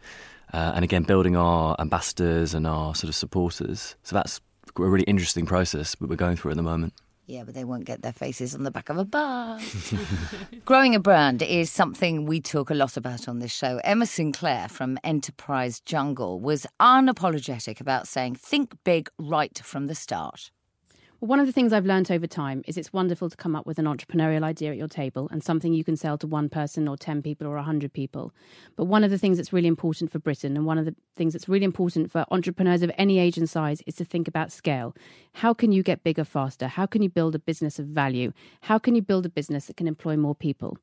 [0.52, 3.94] uh, and again building our ambassadors and our sort of supporters.
[4.02, 4.40] So that's
[4.76, 6.92] a really interesting process that we're going through at the moment.
[7.26, 9.94] Yeah, but they won't get their faces on the back of a bus.
[10.66, 13.80] Growing a brand is something we talk a lot about on this show.
[13.82, 20.50] Emma Sinclair from Enterprise Jungle was unapologetic about saying, think big right from the start.
[21.24, 23.78] One of the things I've learned over time is it's wonderful to come up with
[23.78, 26.98] an entrepreneurial idea at your table and something you can sell to one person or
[26.98, 28.34] 10 people or 100 people.
[28.76, 31.32] But one of the things that's really important for Britain and one of the things
[31.32, 34.94] that's really important for entrepreneurs of any age and size is to think about scale.
[35.32, 36.68] How can you get bigger faster?
[36.68, 38.34] How can you build a business of value?
[38.60, 40.76] How can you build a business that can employ more people?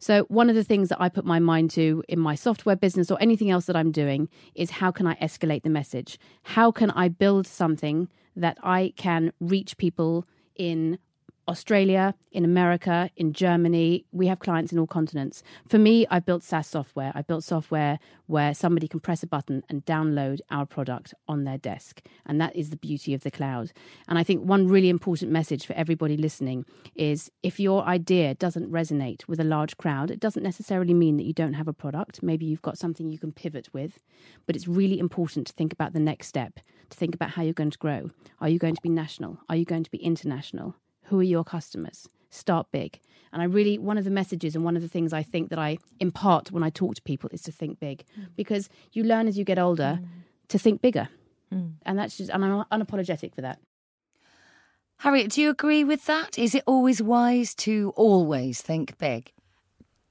[0.00, 3.12] So, one of the things that I put my mind to in my software business
[3.12, 6.18] or anything else that I'm doing is how can I escalate the message?
[6.42, 10.98] How can I build something that I can reach people in
[11.46, 14.04] Australia, in America, in Germany.
[14.12, 15.42] We have clients in all continents.
[15.68, 17.12] For me, I've built SaaS software.
[17.14, 21.58] I've built software where somebody can press a button and download our product on their
[21.58, 22.02] desk.
[22.24, 23.72] And that is the beauty of the cloud.
[24.08, 28.70] And I think one really important message for everybody listening is if your idea doesn't
[28.70, 32.22] resonate with a large crowd, it doesn't necessarily mean that you don't have a product.
[32.22, 33.98] Maybe you've got something you can pivot with.
[34.46, 37.52] But it's really important to think about the next step, to think about how you're
[37.52, 38.10] going to grow.
[38.40, 39.38] Are you going to be national?
[39.48, 40.76] Are you going to be international?
[41.04, 42.08] Who are your customers?
[42.30, 43.00] Start big.
[43.32, 45.58] And I really, one of the messages and one of the things I think that
[45.58, 48.28] I impart when I talk to people is to think big mm.
[48.36, 50.08] because you learn as you get older mm.
[50.48, 51.08] to think bigger.
[51.52, 51.74] Mm.
[51.84, 53.58] And that's just, and I'm unapologetic for that.
[54.98, 56.38] Harriet, do you agree with that?
[56.38, 59.32] Is it always wise to always think big?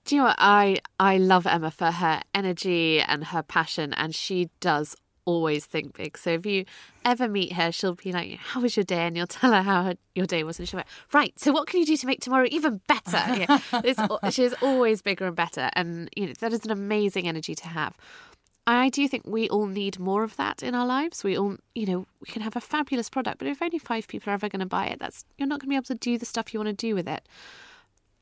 [0.05, 0.35] Do you know what?
[0.37, 5.95] I, I love Emma for her energy and her passion, and she does always think
[5.95, 6.17] big.
[6.17, 6.65] So if you
[7.05, 9.83] ever meet her, she'll be like, "How was your day?" and you'll tell her how
[9.83, 11.39] her, your day was, and she'll be like, "Right.
[11.39, 13.21] So what can you do to make tomorrow even better?"
[13.73, 17.67] Yeah, she's always bigger and better, and you know that is an amazing energy to
[17.67, 17.97] have.
[18.65, 21.23] I do think we all need more of that in our lives.
[21.23, 24.31] We all, you know, we can have a fabulous product, but if only five people
[24.31, 26.17] are ever going to buy it, that's you're not going to be able to do
[26.17, 27.27] the stuff you want to do with it.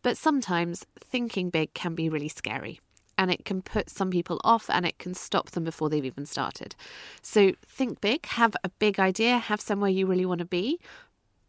[0.01, 2.79] But sometimes thinking big can be really scary
[3.21, 6.25] and it can put some people off and it can stop them before they've even
[6.25, 6.75] started.
[7.21, 10.79] So think big, have a big idea, have somewhere you really want to be,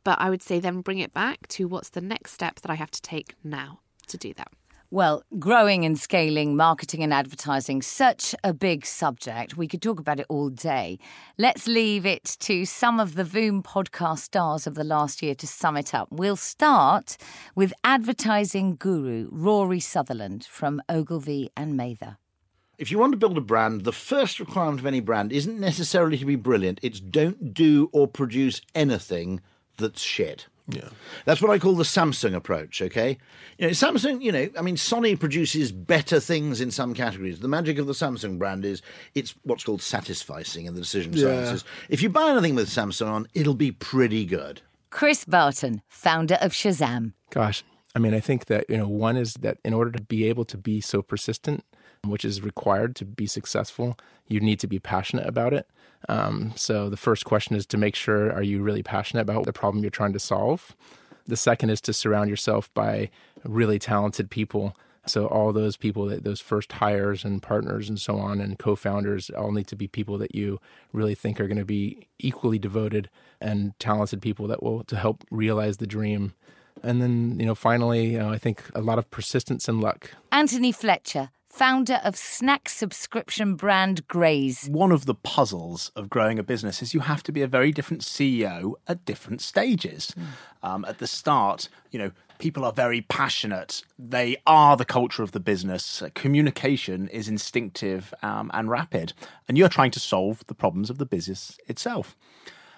[0.04, 2.74] but I would say then bring it back to what's the next step that I
[2.74, 4.52] have to take now to do that.
[4.92, 9.56] Well, growing and scaling marketing and advertising, such a big subject.
[9.56, 10.98] We could talk about it all day.
[11.38, 15.46] Let's leave it to some of the Voom podcast stars of the last year to
[15.46, 16.08] sum it up.
[16.10, 17.16] We'll start
[17.54, 22.18] with advertising guru Rory Sutherland from Ogilvy and Mather.
[22.76, 26.18] If you want to build a brand, the first requirement of any brand isn't necessarily
[26.18, 26.80] to be brilliant.
[26.82, 29.40] It's don't do or produce anything
[29.78, 30.48] that's shit.
[30.68, 30.88] Yeah.
[31.24, 33.18] That's what I call the Samsung approach, okay?
[33.58, 37.40] You know, Samsung, you know, I mean, Sony produces better things in some categories.
[37.40, 38.80] The magic of the Samsung brand is
[39.14, 41.24] it's what's called satisficing in the decision yeah.
[41.24, 41.64] sciences.
[41.88, 44.62] If you buy anything with Samsung on, it'll be pretty good.
[44.90, 47.14] Chris Barton, founder of Shazam.
[47.30, 50.24] Gosh, I mean, I think that, you know, one is that in order to be
[50.26, 51.64] able to be so persistent,
[52.04, 55.68] which is required to be successful, you need to be passionate about it.
[56.08, 59.52] Um, so the first question is to make sure are you really passionate about the
[59.52, 60.74] problem you're trying to solve?
[61.26, 63.10] The second is to surround yourself by
[63.44, 64.76] really talented people.
[65.06, 69.30] So all those people that those first hires and partners and so on and co-founders
[69.30, 70.60] all need to be people that you
[70.92, 73.08] really think are going to be equally devoted
[73.40, 76.34] and talented people that will to help realize the dream.
[76.82, 80.10] And then, you know, finally, you know, I think a lot of persistence and luck.
[80.30, 84.68] Anthony Fletcher, founder of snack subscription brand Graze.
[84.70, 87.72] One of the puzzles of growing a business is you have to be a very
[87.72, 90.14] different CEO at different stages.
[90.18, 90.24] Mm.
[90.62, 93.84] Um, at the start, you know, people are very passionate.
[93.98, 96.02] They are the culture of the business.
[96.14, 99.12] Communication is instinctive um, and rapid,
[99.46, 102.16] and you're trying to solve the problems of the business itself.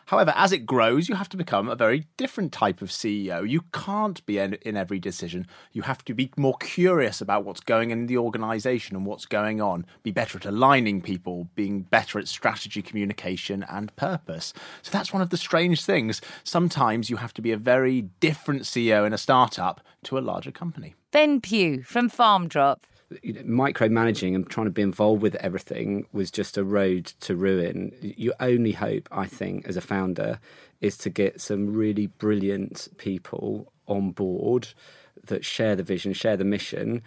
[0.06, 3.48] However, as it grows, you have to become a very different type of CEO.
[3.48, 5.46] You can't be in, in every decision.
[5.72, 9.60] You have to be more curious about what's going in the organization and what's going
[9.60, 14.52] on, be better at aligning people, being better at strategy, communication, and purpose.
[14.82, 16.20] So that's one of the strange things.
[16.42, 20.50] Sometimes you have to be a very different CEO in a startup to a larger
[20.50, 20.94] company.
[21.10, 22.86] Ben Pugh from Farm Drop
[23.22, 27.36] you know, micromanaging and trying to be involved with everything was just a road to
[27.36, 27.92] ruin.
[28.00, 30.38] Your only hope, I think, as a founder,
[30.80, 34.68] is to get some really brilliant people on board
[35.26, 37.02] that share the vision, share the mission,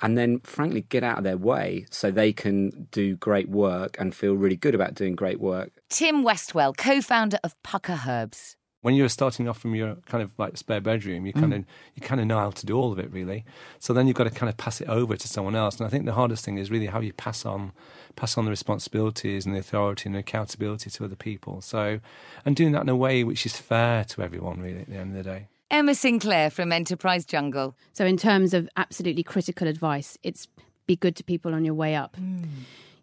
[0.00, 4.14] and then, frankly, get out of their way so they can do great work and
[4.14, 5.70] feel really good about doing great work.
[5.90, 10.32] Tim Westwell, co founder of Pukka Herbs when you're starting off from your kind of
[10.38, 11.58] like spare bedroom, you kind mm.
[11.60, 11.64] of
[11.94, 13.44] you kind of know how to do all of it really.
[13.78, 15.78] So then you've got to kind of pass it over to someone else.
[15.78, 17.72] And I think the hardest thing is really how you pass on
[18.16, 21.60] pass on the responsibilities and the authority and the accountability to other people.
[21.60, 22.00] So
[22.44, 25.16] and doing that in a way which is fair to everyone really at the end
[25.16, 25.48] of the day.
[25.70, 27.74] Emma Sinclair from Enterprise Jungle.
[27.94, 30.48] So in terms of absolutely critical advice, it's
[30.86, 32.16] be good to people on your way up.
[32.16, 32.48] Mm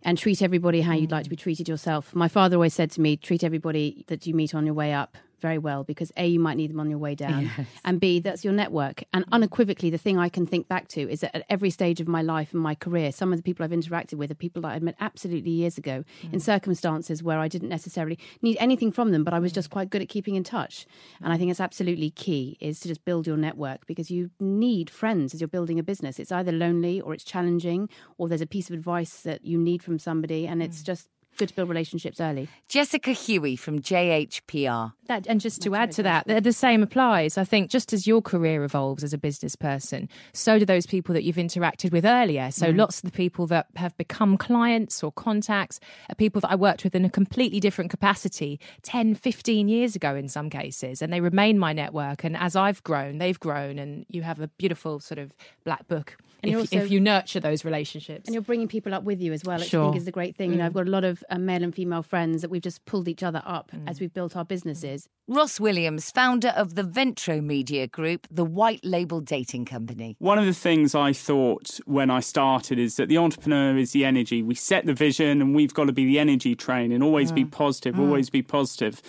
[0.02, 2.16] and treat everybody how you'd like to be treated yourself.
[2.16, 5.18] My father always said to me, treat everybody that you meet on your way up
[5.40, 7.68] very well because A, you might need them on your way down, yes.
[7.86, 9.04] and B, that's your network.
[9.14, 12.08] And unequivocally, the thing I can think back to is that at every stage of
[12.08, 14.70] my life and my career, some of the people I've interacted with are people that
[14.70, 16.34] I'd met absolutely years ago mm.
[16.34, 19.90] in circumstances where I didn't necessarily need anything from them, but I was just quite
[19.90, 20.86] good at keeping in touch.
[21.22, 24.90] And I think it's absolutely key is to just build your network because you need
[24.90, 26.20] friends as you're building a business.
[26.20, 29.84] It's either lonely or it's challenging or there's a piece of advice that you need
[29.84, 30.86] from somebody, and it's mm.
[30.86, 32.48] just good to build relationships early.
[32.68, 34.94] Jessica Huie from JHPR.
[35.08, 37.38] That, and just to add to that, the same applies.
[37.38, 41.14] I think just as your career evolves as a business person, so do those people
[41.14, 42.52] that you've interacted with earlier.
[42.52, 42.78] So mm.
[42.78, 46.84] lots of the people that have become clients or contacts are people that I worked
[46.84, 51.02] with in a completely different capacity 10, 15 years ago in some cases.
[51.02, 52.24] And they remain my network.
[52.24, 53.80] And as I've grown, they've grown.
[53.80, 57.66] And you have a beautiful sort of black book if, also, if, you nurture those
[57.66, 58.28] relationships.
[58.28, 59.84] And you're bringing people up with you as well, which sure.
[59.84, 60.50] I think is the great thing.
[60.50, 60.54] Mm.
[60.54, 62.86] You know, I've got a lot of uh, male and female friends that we've just
[62.86, 63.90] pulled each other up mm.
[63.90, 65.08] as we've built our businesses.
[65.28, 70.16] Ross Williams, founder of the Venntro Media Group, the white label dating company.
[70.20, 74.06] One of the things I thought when I started is that the entrepreneur is the
[74.06, 74.42] energy.
[74.42, 77.36] We set the vision and we've got to be the energy train and always mm.
[77.36, 78.00] be positive, mm.
[78.00, 79.02] always be positive.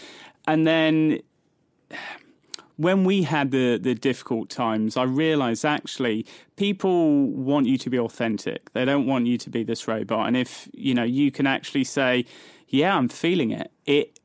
[0.46, 1.20] And then
[2.80, 6.24] when we had the, the difficult times, I realized actually
[6.56, 8.72] people want you to be authentic.
[8.72, 10.26] They don't want you to be this robot.
[10.26, 12.24] And if, you know, you can actually say,
[12.68, 14.18] yeah, I'm feeling it, it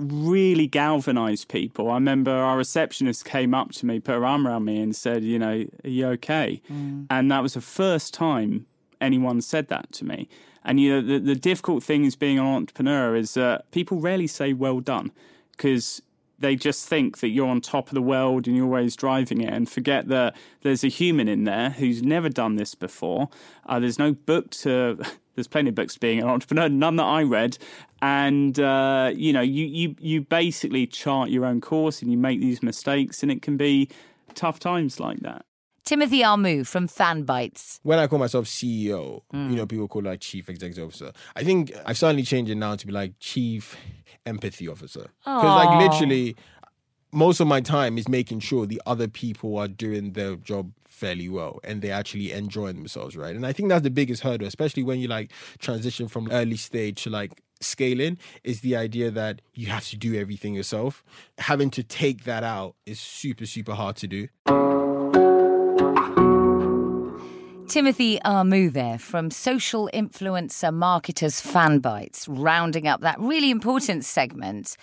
[0.00, 1.88] really galvanized people.
[1.88, 5.22] I remember our receptionist came up to me, put her arm around me and said,
[5.22, 6.62] you know, are you okay?
[6.68, 7.06] Mm.
[7.10, 8.66] And that was the first time
[9.00, 10.28] anyone said that to me.
[10.64, 14.26] And, you know, the, the difficult thing is being an entrepreneur is that people rarely
[14.26, 15.12] say well done
[15.52, 16.02] because
[16.44, 19.50] they just think that you're on top of the world and you're always driving it
[19.50, 23.30] and forget that there's a human in there who's never done this before.
[23.64, 24.98] Uh, there's no book to.
[25.34, 27.58] There's plenty of books being an entrepreneur, none that I read,
[28.00, 32.38] and uh, you know, you, you you basically chart your own course and you make
[32.38, 33.88] these mistakes, and it can be
[34.36, 35.44] tough times like that.
[35.84, 37.80] Timothy Armoo from Fanbytes.
[37.82, 39.50] When I call myself CEO, mm.
[39.50, 41.10] you know, people call like chief executive officer.
[41.34, 43.76] I think I've suddenly changed it now to be like chief
[44.26, 45.10] empathy officer.
[45.24, 46.36] Because like literally,
[47.12, 51.28] most of my time is making sure the other people are doing their job fairly
[51.28, 53.34] well and they actually enjoying themselves, right?
[53.34, 57.02] And I think that's the biggest hurdle, especially when you like transition from early stage
[57.04, 61.04] to like scaling, is the idea that you have to do everything yourself.
[61.38, 64.28] Having to take that out is super, super hard to do.
[67.74, 74.76] Timothy Armoo there from Social Influencer Marketers Fanbytes, rounding up that really important segment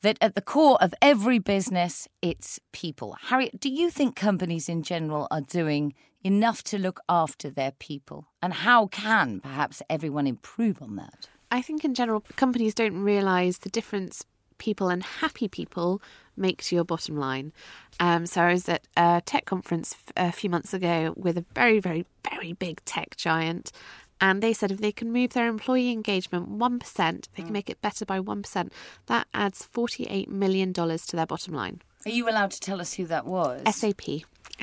[0.00, 3.18] that at the core of every business, it's people.
[3.24, 5.92] Harriet, do you think companies in general are doing
[6.24, 8.28] enough to look after their people?
[8.42, 11.28] And how can perhaps everyone improve on that?
[11.50, 14.24] I think in general, companies don't realise the difference
[14.56, 16.00] people and happy people
[16.38, 17.52] makes your bottom line.
[18.00, 21.80] Um, so I was at a tech conference a few months ago with a very,
[21.80, 23.72] very, very big tech giant.
[24.20, 27.52] And they said if they can move their employee engagement 1%, they can mm.
[27.52, 28.70] make it better by 1%,
[29.06, 31.80] that adds $48 million to their bottom line.
[32.04, 33.62] Are you allowed to tell us who that was?
[33.74, 34.02] SAP.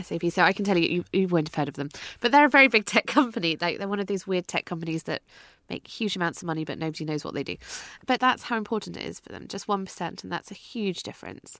[0.02, 0.24] SAP.
[0.32, 1.90] So I can tell you, you, you won't have heard of them.
[2.20, 3.58] But they're a very big tech company.
[3.60, 5.22] Like they're one of these weird tech companies that
[5.69, 7.58] make huge amounts of money, but nobody knows what they do.
[8.06, 11.58] But that's how important it is for them, just 1%, and that's a huge difference.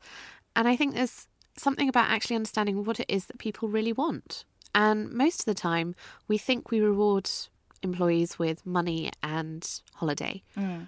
[0.56, 4.46] And I think there's something about actually understanding what it is that people really want.
[4.74, 5.96] And most of the time,
[6.28, 7.30] we think we reward
[7.82, 10.44] employees with money and holiday.
[10.58, 10.88] Mm.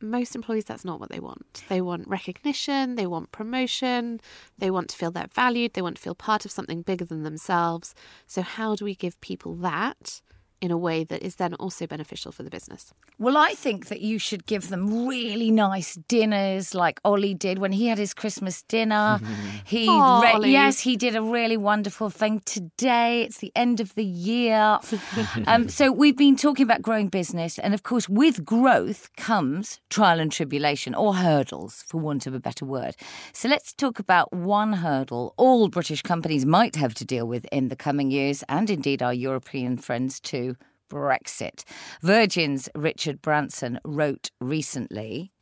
[0.00, 1.62] most employees, that's not what they want.
[1.68, 4.20] They want recognition, they want promotion,
[4.58, 7.22] they want to feel they're valued, they want to feel part of something bigger than
[7.22, 7.94] themselves.
[8.26, 10.20] So, how do we give people that
[10.62, 12.94] in a way that is then also beneficial for the business.
[13.18, 17.72] Well, I think that you should give them really nice dinners like Ollie did when
[17.72, 19.20] he had his Christmas dinner.
[19.64, 23.22] he Aw, re- yes, he did a really wonderful thing today.
[23.22, 24.78] It's the end of the year.
[25.48, 30.20] um, so we've been talking about growing business and of course with growth comes trial
[30.20, 32.94] and tribulation or hurdles for want of a better word.
[33.32, 37.68] So let's talk about one hurdle all British companies might have to deal with in
[37.68, 40.51] the coming years and indeed our European friends too.
[40.92, 41.64] Brexit.
[42.02, 45.32] Virgin's Richard Branson wrote recently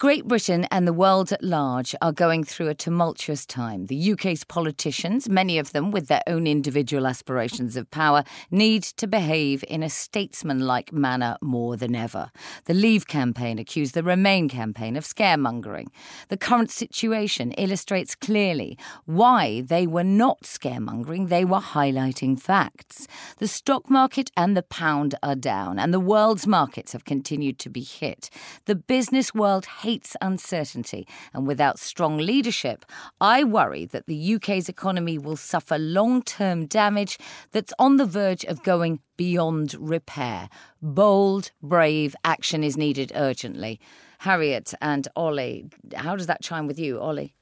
[0.00, 3.84] Great Britain and the world at large are going through a tumultuous time.
[3.84, 9.06] The UK's politicians, many of them with their own individual aspirations of power, need to
[9.06, 12.30] behave in a statesmanlike manner more than ever.
[12.64, 15.88] The Leave campaign accused the Remain campaign of scaremongering.
[16.28, 23.06] The current situation illustrates clearly why they were not scaremongering, they were highlighting facts.
[23.36, 27.68] The stock market and the pound are down, and the world's markets have continued to
[27.68, 28.30] be hit.
[28.64, 29.89] The business world hates
[30.20, 32.84] uncertainty, and without strong leadership,
[33.20, 37.18] I worry that the UK's economy will suffer long term damage
[37.52, 40.48] that's on the verge of going beyond repair.
[40.80, 43.80] Bold, brave action is needed urgently.
[44.18, 47.34] Harriet and Ollie, how does that chime with you, Ollie?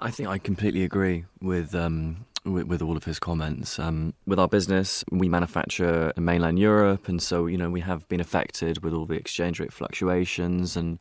[0.00, 3.78] I think I completely agree with um, with all of his comments.
[3.78, 8.08] Um, with our business, we manufacture in mainland Europe, and so you know we have
[8.08, 10.98] been affected with all the exchange rate fluctuations, and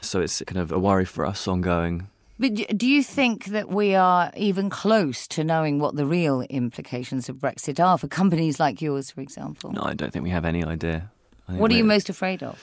[0.00, 2.08] so it's kind of a worry for us ongoing.
[2.38, 7.28] But do you think that we are even close to knowing what the real implications
[7.28, 9.72] of Brexit are for companies like yours, for example?
[9.72, 11.10] No, I don't think we have any idea.
[11.46, 12.58] What are you most afraid of?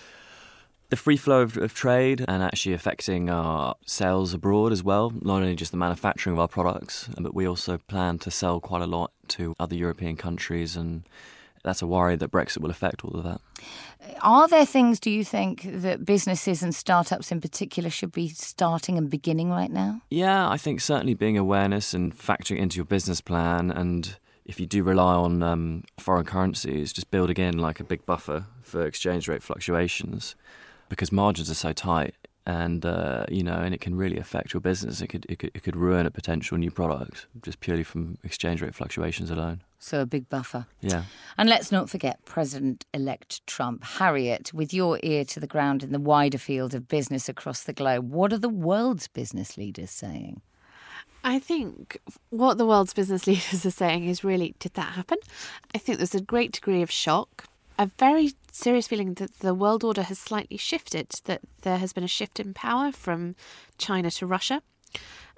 [0.89, 5.11] the free flow of, of trade and actually affecting our sales abroad as well.
[5.21, 8.81] Not only just the manufacturing of our products, but we also plan to sell quite
[8.81, 11.03] a lot to other European countries, and
[11.67, 13.41] that's a worry that Brexit will affect all of that.
[14.21, 18.97] Are there things, do you think, that businesses and startups in particular should be starting
[18.97, 19.99] and beginning right now?
[20.09, 24.15] Yeah, I think certainly being awareness and factoring into your business plan, and
[24.45, 28.45] if you do rely on um, foreign currencies, just building in like a big buffer
[28.61, 30.37] for exchange rate fluctuations,
[30.87, 32.15] because margins are so tight,
[32.47, 35.01] and uh, you know, and it can really affect your business.
[35.01, 38.61] It could, it could it could ruin a potential new product just purely from exchange
[38.61, 39.61] rate fluctuations alone.
[39.79, 40.65] So a big buffer.
[40.79, 41.03] Yeah.
[41.37, 43.83] And let's not forget President elect Trump.
[43.83, 47.73] Harriet, with your ear to the ground in the wider field of business across the
[47.73, 50.41] globe, what are the world's business leaders saying?
[51.25, 55.17] I think what the world's business leaders are saying is really, did that happen?
[55.75, 57.43] I think there's a great degree of shock,
[57.77, 62.03] a very serious feeling that the world order has slightly shifted, that there has been
[62.03, 63.35] a shift in power from
[63.77, 64.61] China to Russia,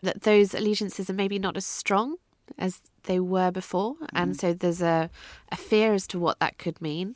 [0.02, 2.16] that those allegiances are maybe not as strong
[2.58, 3.96] as they were before.
[4.14, 4.40] And mm-hmm.
[4.40, 5.10] so there's a,
[5.52, 7.16] a fear as to what that could mean.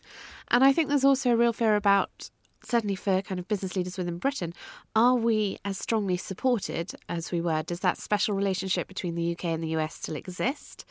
[0.50, 2.30] And I think there's also a real fear about
[2.66, 4.54] certainly for kind of business leaders within Britain,
[4.96, 7.62] are we as strongly supported as we were?
[7.64, 10.86] Does that special relationship between the UK and the US still exist?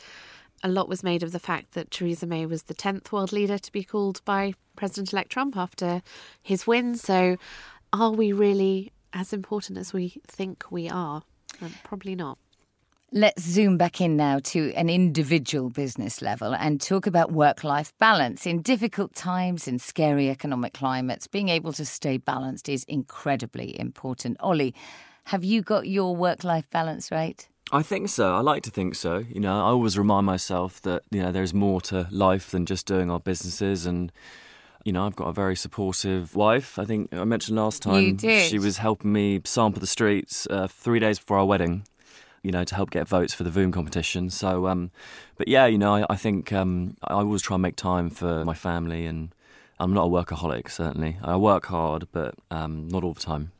[0.65, 3.57] A lot was made of the fact that Theresa May was the 10th world leader
[3.57, 6.01] to be called by President elect Trump after
[6.41, 6.95] his win.
[6.95, 7.37] So,
[7.91, 11.23] are we really as important as we think we are?
[11.83, 12.37] Probably not.
[13.11, 17.93] Let's zoom back in now to an individual business level and talk about work life
[17.99, 18.47] balance.
[18.47, 24.37] In difficult times, in scary economic climates, being able to stay balanced is incredibly important.
[24.39, 24.73] Ollie,
[25.25, 27.47] have you got your work life balance right?
[27.73, 28.35] I think so.
[28.35, 29.25] I like to think so.
[29.27, 32.85] You know, I always remind myself that you know there's more to life than just
[32.85, 34.11] doing our businesses, and
[34.85, 36.77] you know I've got a very supportive wife.
[36.77, 38.47] I think I mentioned last time You did.
[38.49, 41.87] she was helping me sample the streets uh, three days before our wedding.
[42.43, 44.29] You know, to help get votes for the Voom competition.
[44.29, 44.91] So, um,
[45.37, 48.43] but yeah, you know, I, I think um, I always try and make time for
[48.45, 49.33] my family, and
[49.79, 50.69] I'm not a workaholic.
[50.69, 53.53] Certainly, I work hard, but um, not all the time.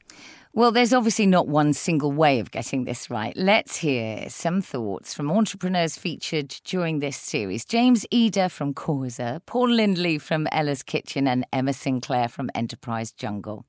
[0.55, 3.35] Well, there's obviously not one single way of getting this right.
[3.35, 9.69] Let's hear some thoughts from entrepreneurs featured during this series James Eder from Causa, Paul
[9.69, 13.65] Lindley from Ella's Kitchen, and Emma Sinclair from Enterprise Jungle.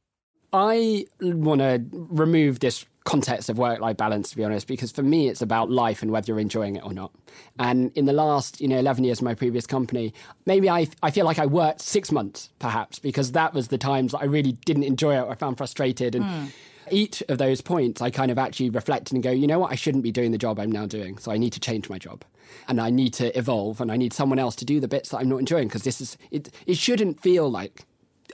[0.52, 5.02] I want to remove this context of work life balance, to be honest, because for
[5.02, 7.12] me, it's about life and whether you're enjoying it or not.
[7.58, 10.12] And in the last, you know, 11 years of my previous company,
[10.44, 14.12] maybe I, I feel like I worked six months, perhaps, because that was the times
[14.12, 16.14] that I really didn't enjoy it or I found frustrated.
[16.14, 16.46] And Hmm.
[16.90, 19.74] Each of those points, I kind of actually reflect and go, you know what, I
[19.74, 21.18] shouldn't be doing the job I'm now doing.
[21.18, 22.24] So I need to change my job.
[22.68, 25.18] And I need to evolve and I need someone else to do the bits that
[25.18, 27.84] I'm not enjoying because this is, it, it shouldn't feel like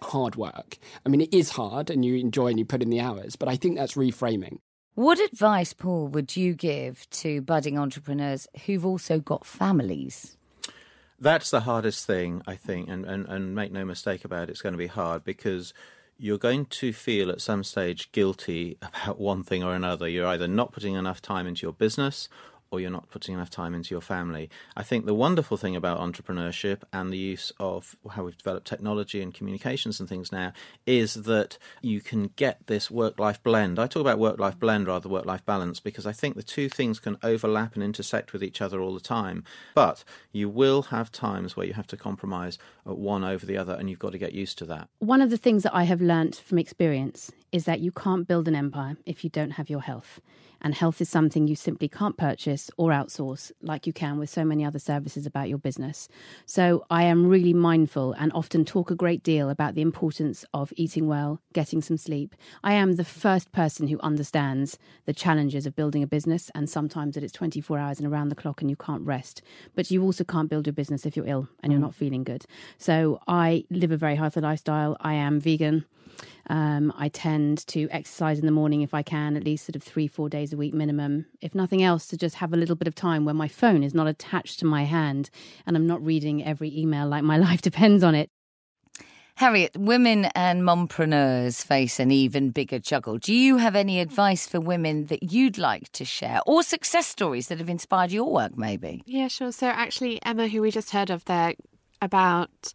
[0.02, 0.78] hard work.
[1.04, 3.48] I mean, it is hard and you enjoy and you put in the hours, but
[3.48, 4.58] I think that's reframing.
[4.94, 10.36] What advice, Paul, would you give to budding entrepreneurs who've also got families?
[11.18, 14.62] That's the hardest thing, I think, and, and, and make no mistake about it, it's
[14.62, 15.74] going to be hard because
[16.20, 20.06] you're going to feel at some stage guilty about one thing or another.
[20.06, 22.28] You're either not putting enough time into your business
[22.70, 24.48] or you're not putting enough time into your family.
[24.76, 29.20] I think the wonderful thing about entrepreneurship and the use of how we've developed technology
[29.20, 30.52] and communications and things now
[30.86, 33.78] is that you can get this work life blend.
[33.78, 36.42] I talk about work life blend rather than work life balance because I think the
[36.42, 39.42] two things can overlap and intersect with each other all the time.
[39.74, 42.56] But you will have times where you have to compromise
[42.98, 44.88] one over the other, and you've got to get used to that.
[44.98, 48.48] One of the things that I have learnt from experience is that you can't build
[48.48, 50.20] an empire if you don't have your health.
[50.62, 54.44] And health is something you simply can't purchase or outsource like you can with so
[54.44, 56.08] many other services about your business.
[56.44, 60.72] So I am really mindful and often talk a great deal about the importance of
[60.76, 62.34] eating well, getting some sleep.
[62.62, 67.14] I am the first person who understands the challenges of building a business and sometimes
[67.14, 69.40] that it's 24 hours and around the clock and you can't rest.
[69.74, 71.84] But you also can't build your business if you're ill and you're mm.
[71.84, 72.44] not feeling good.
[72.80, 74.96] So I live a very healthy lifestyle.
[75.00, 75.84] I am vegan.
[76.48, 79.82] Um, I tend to exercise in the morning if I can, at least sort of
[79.82, 81.26] three, four days a week minimum.
[81.42, 83.94] If nothing else, to just have a little bit of time where my phone is
[83.94, 85.28] not attached to my hand
[85.66, 88.30] and I'm not reading every email like my life depends on it.
[89.36, 93.18] Harriet, women and mompreneurs face an even bigger juggle.
[93.18, 97.48] Do you have any advice for women that you'd like to share or success stories
[97.48, 99.02] that have inspired your work, maybe?
[99.06, 99.52] Yeah, sure.
[99.52, 101.54] So, actually, Emma, who we just heard of there,
[102.00, 102.72] about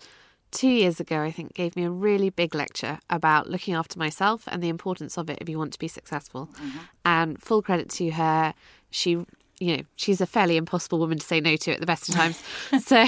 [0.51, 4.43] two years ago, I think, gave me a really big lecture about looking after myself
[4.47, 6.49] and the importance of it if you want to be successful.
[6.53, 6.77] Mm-hmm.
[7.03, 8.53] And full credit to her,
[8.89, 9.25] she
[9.59, 12.15] you know, she's a fairly impossible woman to say no to at the best of
[12.15, 12.41] times.
[12.85, 13.05] so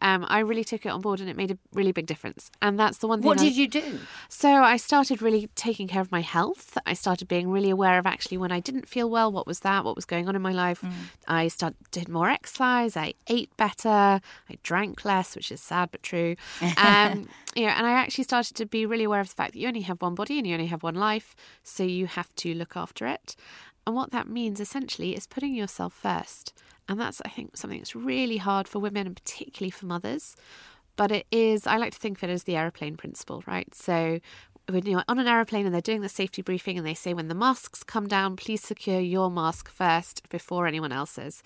[0.00, 2.50] um, I really took it on board and it made a really big difference.
[2.62, 3.26] And that's the one thing.
[3.26, 3.98] What I, did you do?
[4.28, 6.78] So I started really taking care of my health.
[6.86, 9.84] I started being really aware of actually when I didn't feel well, what was that?
[9.84, 10.80] What was going on in my life?
[10.82, 10.92] Mm.
[11.26, 12.96] I started did more exercise.
[12.96, 13.88] I ate better.
[13.88, 16.36] I drank less, which is sad but true.
[16.78, 19.58] Um, you know, and I actually started to be really aware of the fact that
[19.58, 21.34] you only have one body and you only have one life,
[21.64, 23.34] so you have to look after it.
[23.88, 26.52] And what that means essentially is putting yourself first.
[26.90, 30.36] And that's, I think, something that's really hard for women and particularly for mothers.
[30.96, 33.74] But it is, I like to think of it as the aeroplane principle, right?
[33.74, 34.20] So
[34.68, 37.28] when you're on an aeroplane and they're doing the safety briefing and they say, when
[37.28, 41.42] the masks come down, please secure your mask first before anyone else's.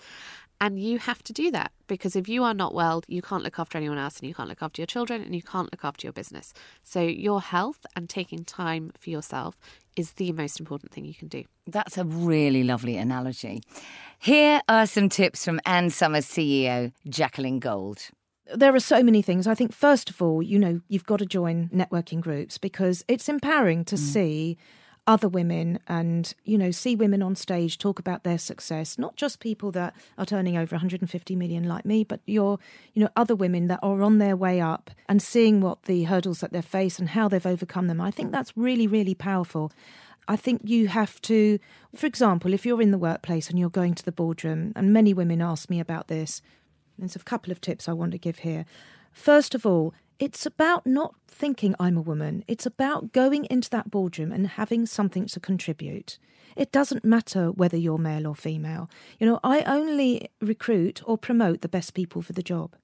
[0.59, 3.57] And you have to do that because if you are not well, you can't look
[3.57, 6.05] after anyone else and you can't look after your children and you can't look after
[6.05, 6.53] your business.
[6.83, 9.57] So, your health and taking time for yourself
[9.95, 11.43] is the most important thing you can do.
[11.67, 13.61] That's a really lovely analogy.
[14.19, 18.09] Here are some tips from Ann Summers CEO Jacqueline Gold.
[18.53, 19.47] There are so many things.
[19.47, 23.29] I think, first of all, you know, you've got to join networking groups because it's
[23.29, 23.99] empowering to mm.
[23.99, 24.57] see
[25.05, 29.39] other women and you know see women on stage talk about their success not just
[29.39, 32.57] people that are turning over 150 million like me but your
[32.93, 36.39] you know other women that are on their way up and seeing what the hurdles
[36.39, 39.71] that they face and how they've overcome them i think that's really really powerful
[40.25, 41.59] I think you have to,
[41.93, 45.13] for example, if you're in the workplace and you're going to the boardroom, and many
[45.13, 46.41] women ask me about this,
[46.97, 48.65] there's a couple of tips I want to give here.
[49.11, 52.43] First of all, it's about not thinking I'm a woman.
[52.47, 56.17] It's about going into that boardroom and having something to contribute.
[56.55, 58.89] It doesn't matter whether you're male or female.
[59.19, 62.75] You know, I only recruit or promote the best people for the job.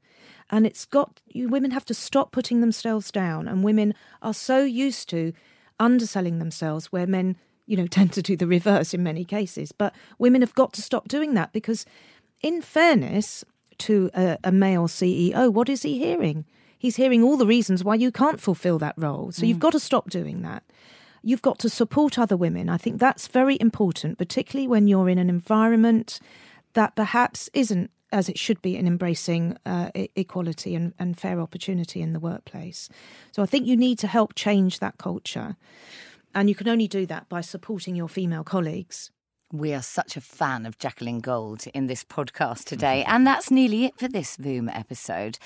[0.49, 3.47] And it's got, you, women have to stop putting themselves down.
[3.47, 5.33] And women are so used to
[5.79, 9.71] underselling themselves where men, you know, tend to do the reverse in many cases.
[9.71, 11.85] But women have got to stop doing that because,
[12.41, 13.45] in fairness
[13.79, 16.45] to a, a male CEO, what is he hearing?
[16.79, 19.31] He's hearing all the reasons why you can't fulfill that role.
[19.31, 19.49] So mm.
[19.49, 20.63] you've got to stop doing that.
[21.21, 22.69] You've got to support other women.
[22.69, 26.19] I think that's very important, particularly when you're in an environment
[26.73, 32.01] that perhaps isn't as it should be in embracing uh, equality and, and fair opportunity
[32.01, 32.89] in the workplace.
[33.31, 35.57] So I think you need to help change that culture.
[36.33, 39.11] And you can only do that by supporting your female colleagues.
[39.51, 43.03] We are such a fan of Jacqueline Gold in this podcast today.
[43.07, 45.39] And that's nearly it for this Voom episode.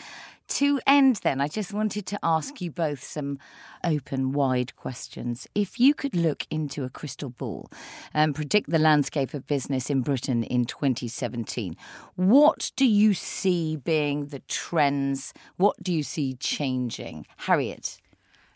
[0.49, 3.39] To end, then, I just wanted to ask you both some
[3.81, 5.47] open, wide questions.
[5.55, 7.71] If you could look into a crystal ball
[8.13, 11.77] and predict the landscape of business in Britain in 2017,
[12.15, 15.33] what do you see being the trends?
[15.55, 17.25] What do you see changing?
[17.37, 18.01] Harriet.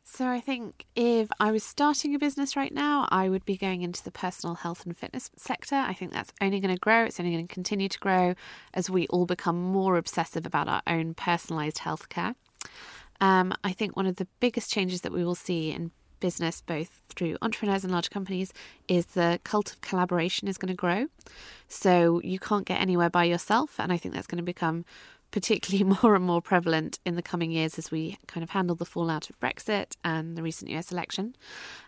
[0.09, 3.81] So I think if I was starting a business right now, I would be going
[3.81, 5.75] into the personal health and fitness sector.
[5.75, 7.03] I think that's only going to grow.
[7.03, 8.33] It's only going to continue to grow
[8.73, 12.35] as we all become more obsessive about our own personalized healthcare.
[13.19, 15.91] Um, I think one of the biggest changes that we will see in
[16.21, 18.53] business, both through entrepreneurs and large companies,
[18.87, 21.07] is the cult of collaboration is going to grow.
[21.67, 23.75] So you can't get anywhere by yourself.
[23.77, 24.85] And I think that's going to become
[25.32, 28.86] particularly more and more prevalent in the coming years as we kind of handle the
[28.86, 31.36] fallout of Brexit and the recent US election.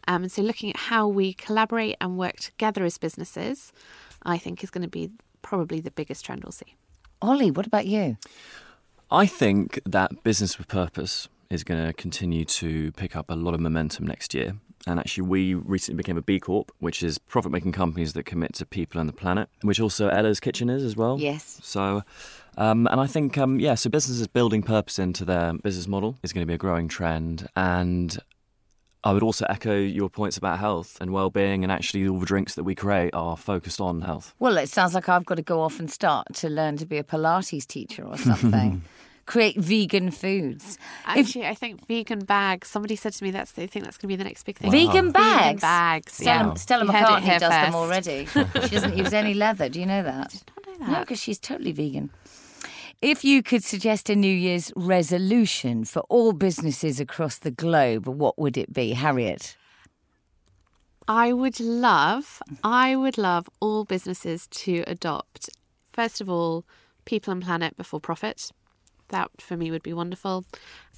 [0.07, 3.71] Um, and so looking at how we collaborate and work together as businesses,
[4.23, 5.11] I think is going to be
[5.41, 6.75] probably the biggest trend we'll see.
[7.21, 8.17] Ollie, what about you?
[9.11, 13.53] I think that business with purpose is going to continue to pick up a lot
[13.53, 14.55] of momentum next year.
[14.87, 18.53] And actually, we recently became a B Corp, which is profit making companies that commit
[18.55, 21.19] to people and the planet, which also Ella's Kitchen is as well.
[21.19, 21.59] Yes.
[21.61, 22.03] So,
[22.59, 26.33] um, and I think, um, yeah, so businesses building purpose into their business model is
[26.33, 27.47] going to be a growing trend.
[27.55, 28.17] And
[29.01, 32.55] I would also echo your points about health and well-being, and actually, all the drinks
[32.55, 34.33] that we create are focused on health.
[34.39, 36.97] Well, it sounds like I've got to go off and start to learn to be
[36.97, 38.83] a Pilates teacher or something.
[39.25, 40.79] Create vegan foods.
[41.05, 42.67] Actually, I think vegan bags.
[42.67, 44.71] Somebody said to me that's they think that's going to be the next big thing.
[44.71, 45.45] Vegan bags.
[45.45, 46.13] Vegan bags.
[46.13, 46.53] Stella, yeah.
[46.55, 48.25] Stella You heard it McCartney here does them already.
[48.67, 49.69] she doesn't use any leather.
[49.69, 50.31] Do you know that?
[50.31, 50.91] Did not know that.
[50.91, 52.09] No, because she's totally vegan.
[53.01, 58.37] If you could suggest a New Year's resolution for all businesses across the globe, what
[58.37, 59.55] would it be, Harriet?
[61.07, 65.49] I would love, I would love all businesses to adopt,
[65.93, 66.65] first of all,
[67.05, 68.51] people and planet before profit.
[69.07, 70.43] That for me would be wonderful.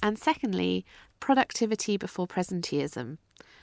[0.02, 0.84] And secondly,
[1.20, 3.18] productivity before presenteeism.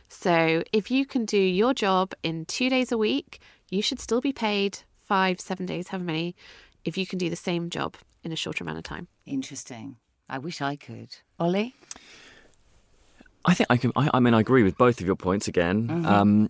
[0.07, 4.21] So if you can do your job in two days a week, you should still
[4.21, 6.37] be paid five, seven days, however many,
[6.85, 9.07] if you can do the same job in a shorter amount of time.
[9.25, 9.97] Interesting.
[10.29, 11.15] I wish I could.
[11.39, 11.73] Ollie?
[13.45, 13.91] I think I can.
[13.95, 15.87] I, I mean, I agree with both of your points again.
[15.87, 16.05] Mhm.
[16.05, 16.49] Um,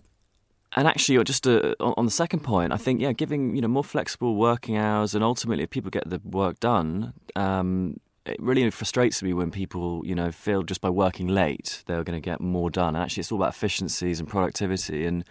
[0.76, 3.68] and actually, just uh, on, on the second point, I think yeah, giving you know
[3.68, 8.68] more flexible working hours, and ultimately, if people get the work done, um, it really
[8.70, 12.40] frustrates me when people you know feel just by working late they're going to get
[12.40, 12.94] more done.
[12.94, 15.24] And actually, it's all about efficiencies and productivity and.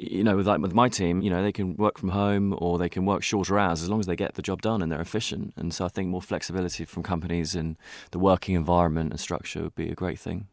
[0.00, 2.78] You know, with like with my team, you know, they can work from home or
[2.78, 5.00] they can work shorter hours as long as they get the job done and they're
[5.00, 5.54] efficient.
[5.56, 7.76] And so I think more flexibility from companies and
[8.12, 10.46] the working environment and structure would be a great thing.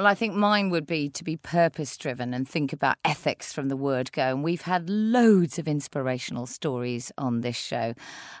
[0.00, 3.68] Well, I think mine would be to be purpose driven and think about ethics from
[3.68, 4.22] the word go.
[4.22, 7.92] And we've had loads of inspirational stories on this show.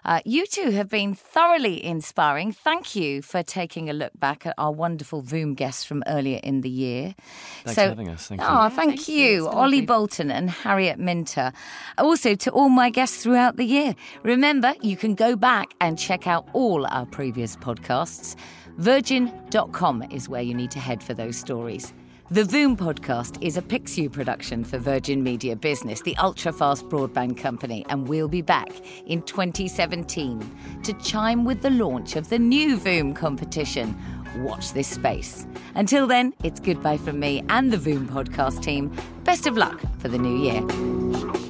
[0.02, 2.50] Uh, you two have been thoroughly inspiring.
[2.50, 6.62] Thank you for taking a look back at our wonderful Voom guests from earlier in
[6.62, 7.14] the year.
[7.64, 8.28] Thanks for having us.
[8.28, 8.46] Thank you.
[8.48, 11.52] Oh, thank, you, Ollie Bolton and Harriet Minter.
[11.98, 13.94] Also, to all my guests throughout the year.
[14.22, 18.34] Remember, you can go back and check out all our previous podcasts.
[18.80, 21.92] Virgin.com is where you need to head for those stories.
[22.30, 27.36] The Voom podcast is a Pixu production for Virgin Media Business, the ultra fast broadband
[27.36, 28.70] company, and we'll be back
[29.04, 33.94] in 2017 to chime with the launch of the new Voom competition.
[34.38, 35.44] Watch this space.
[35.74, 38.96] Until then, it's goodbye from me and the Voom podcast team.
[39.24, 41.49] Best of luck for the new year.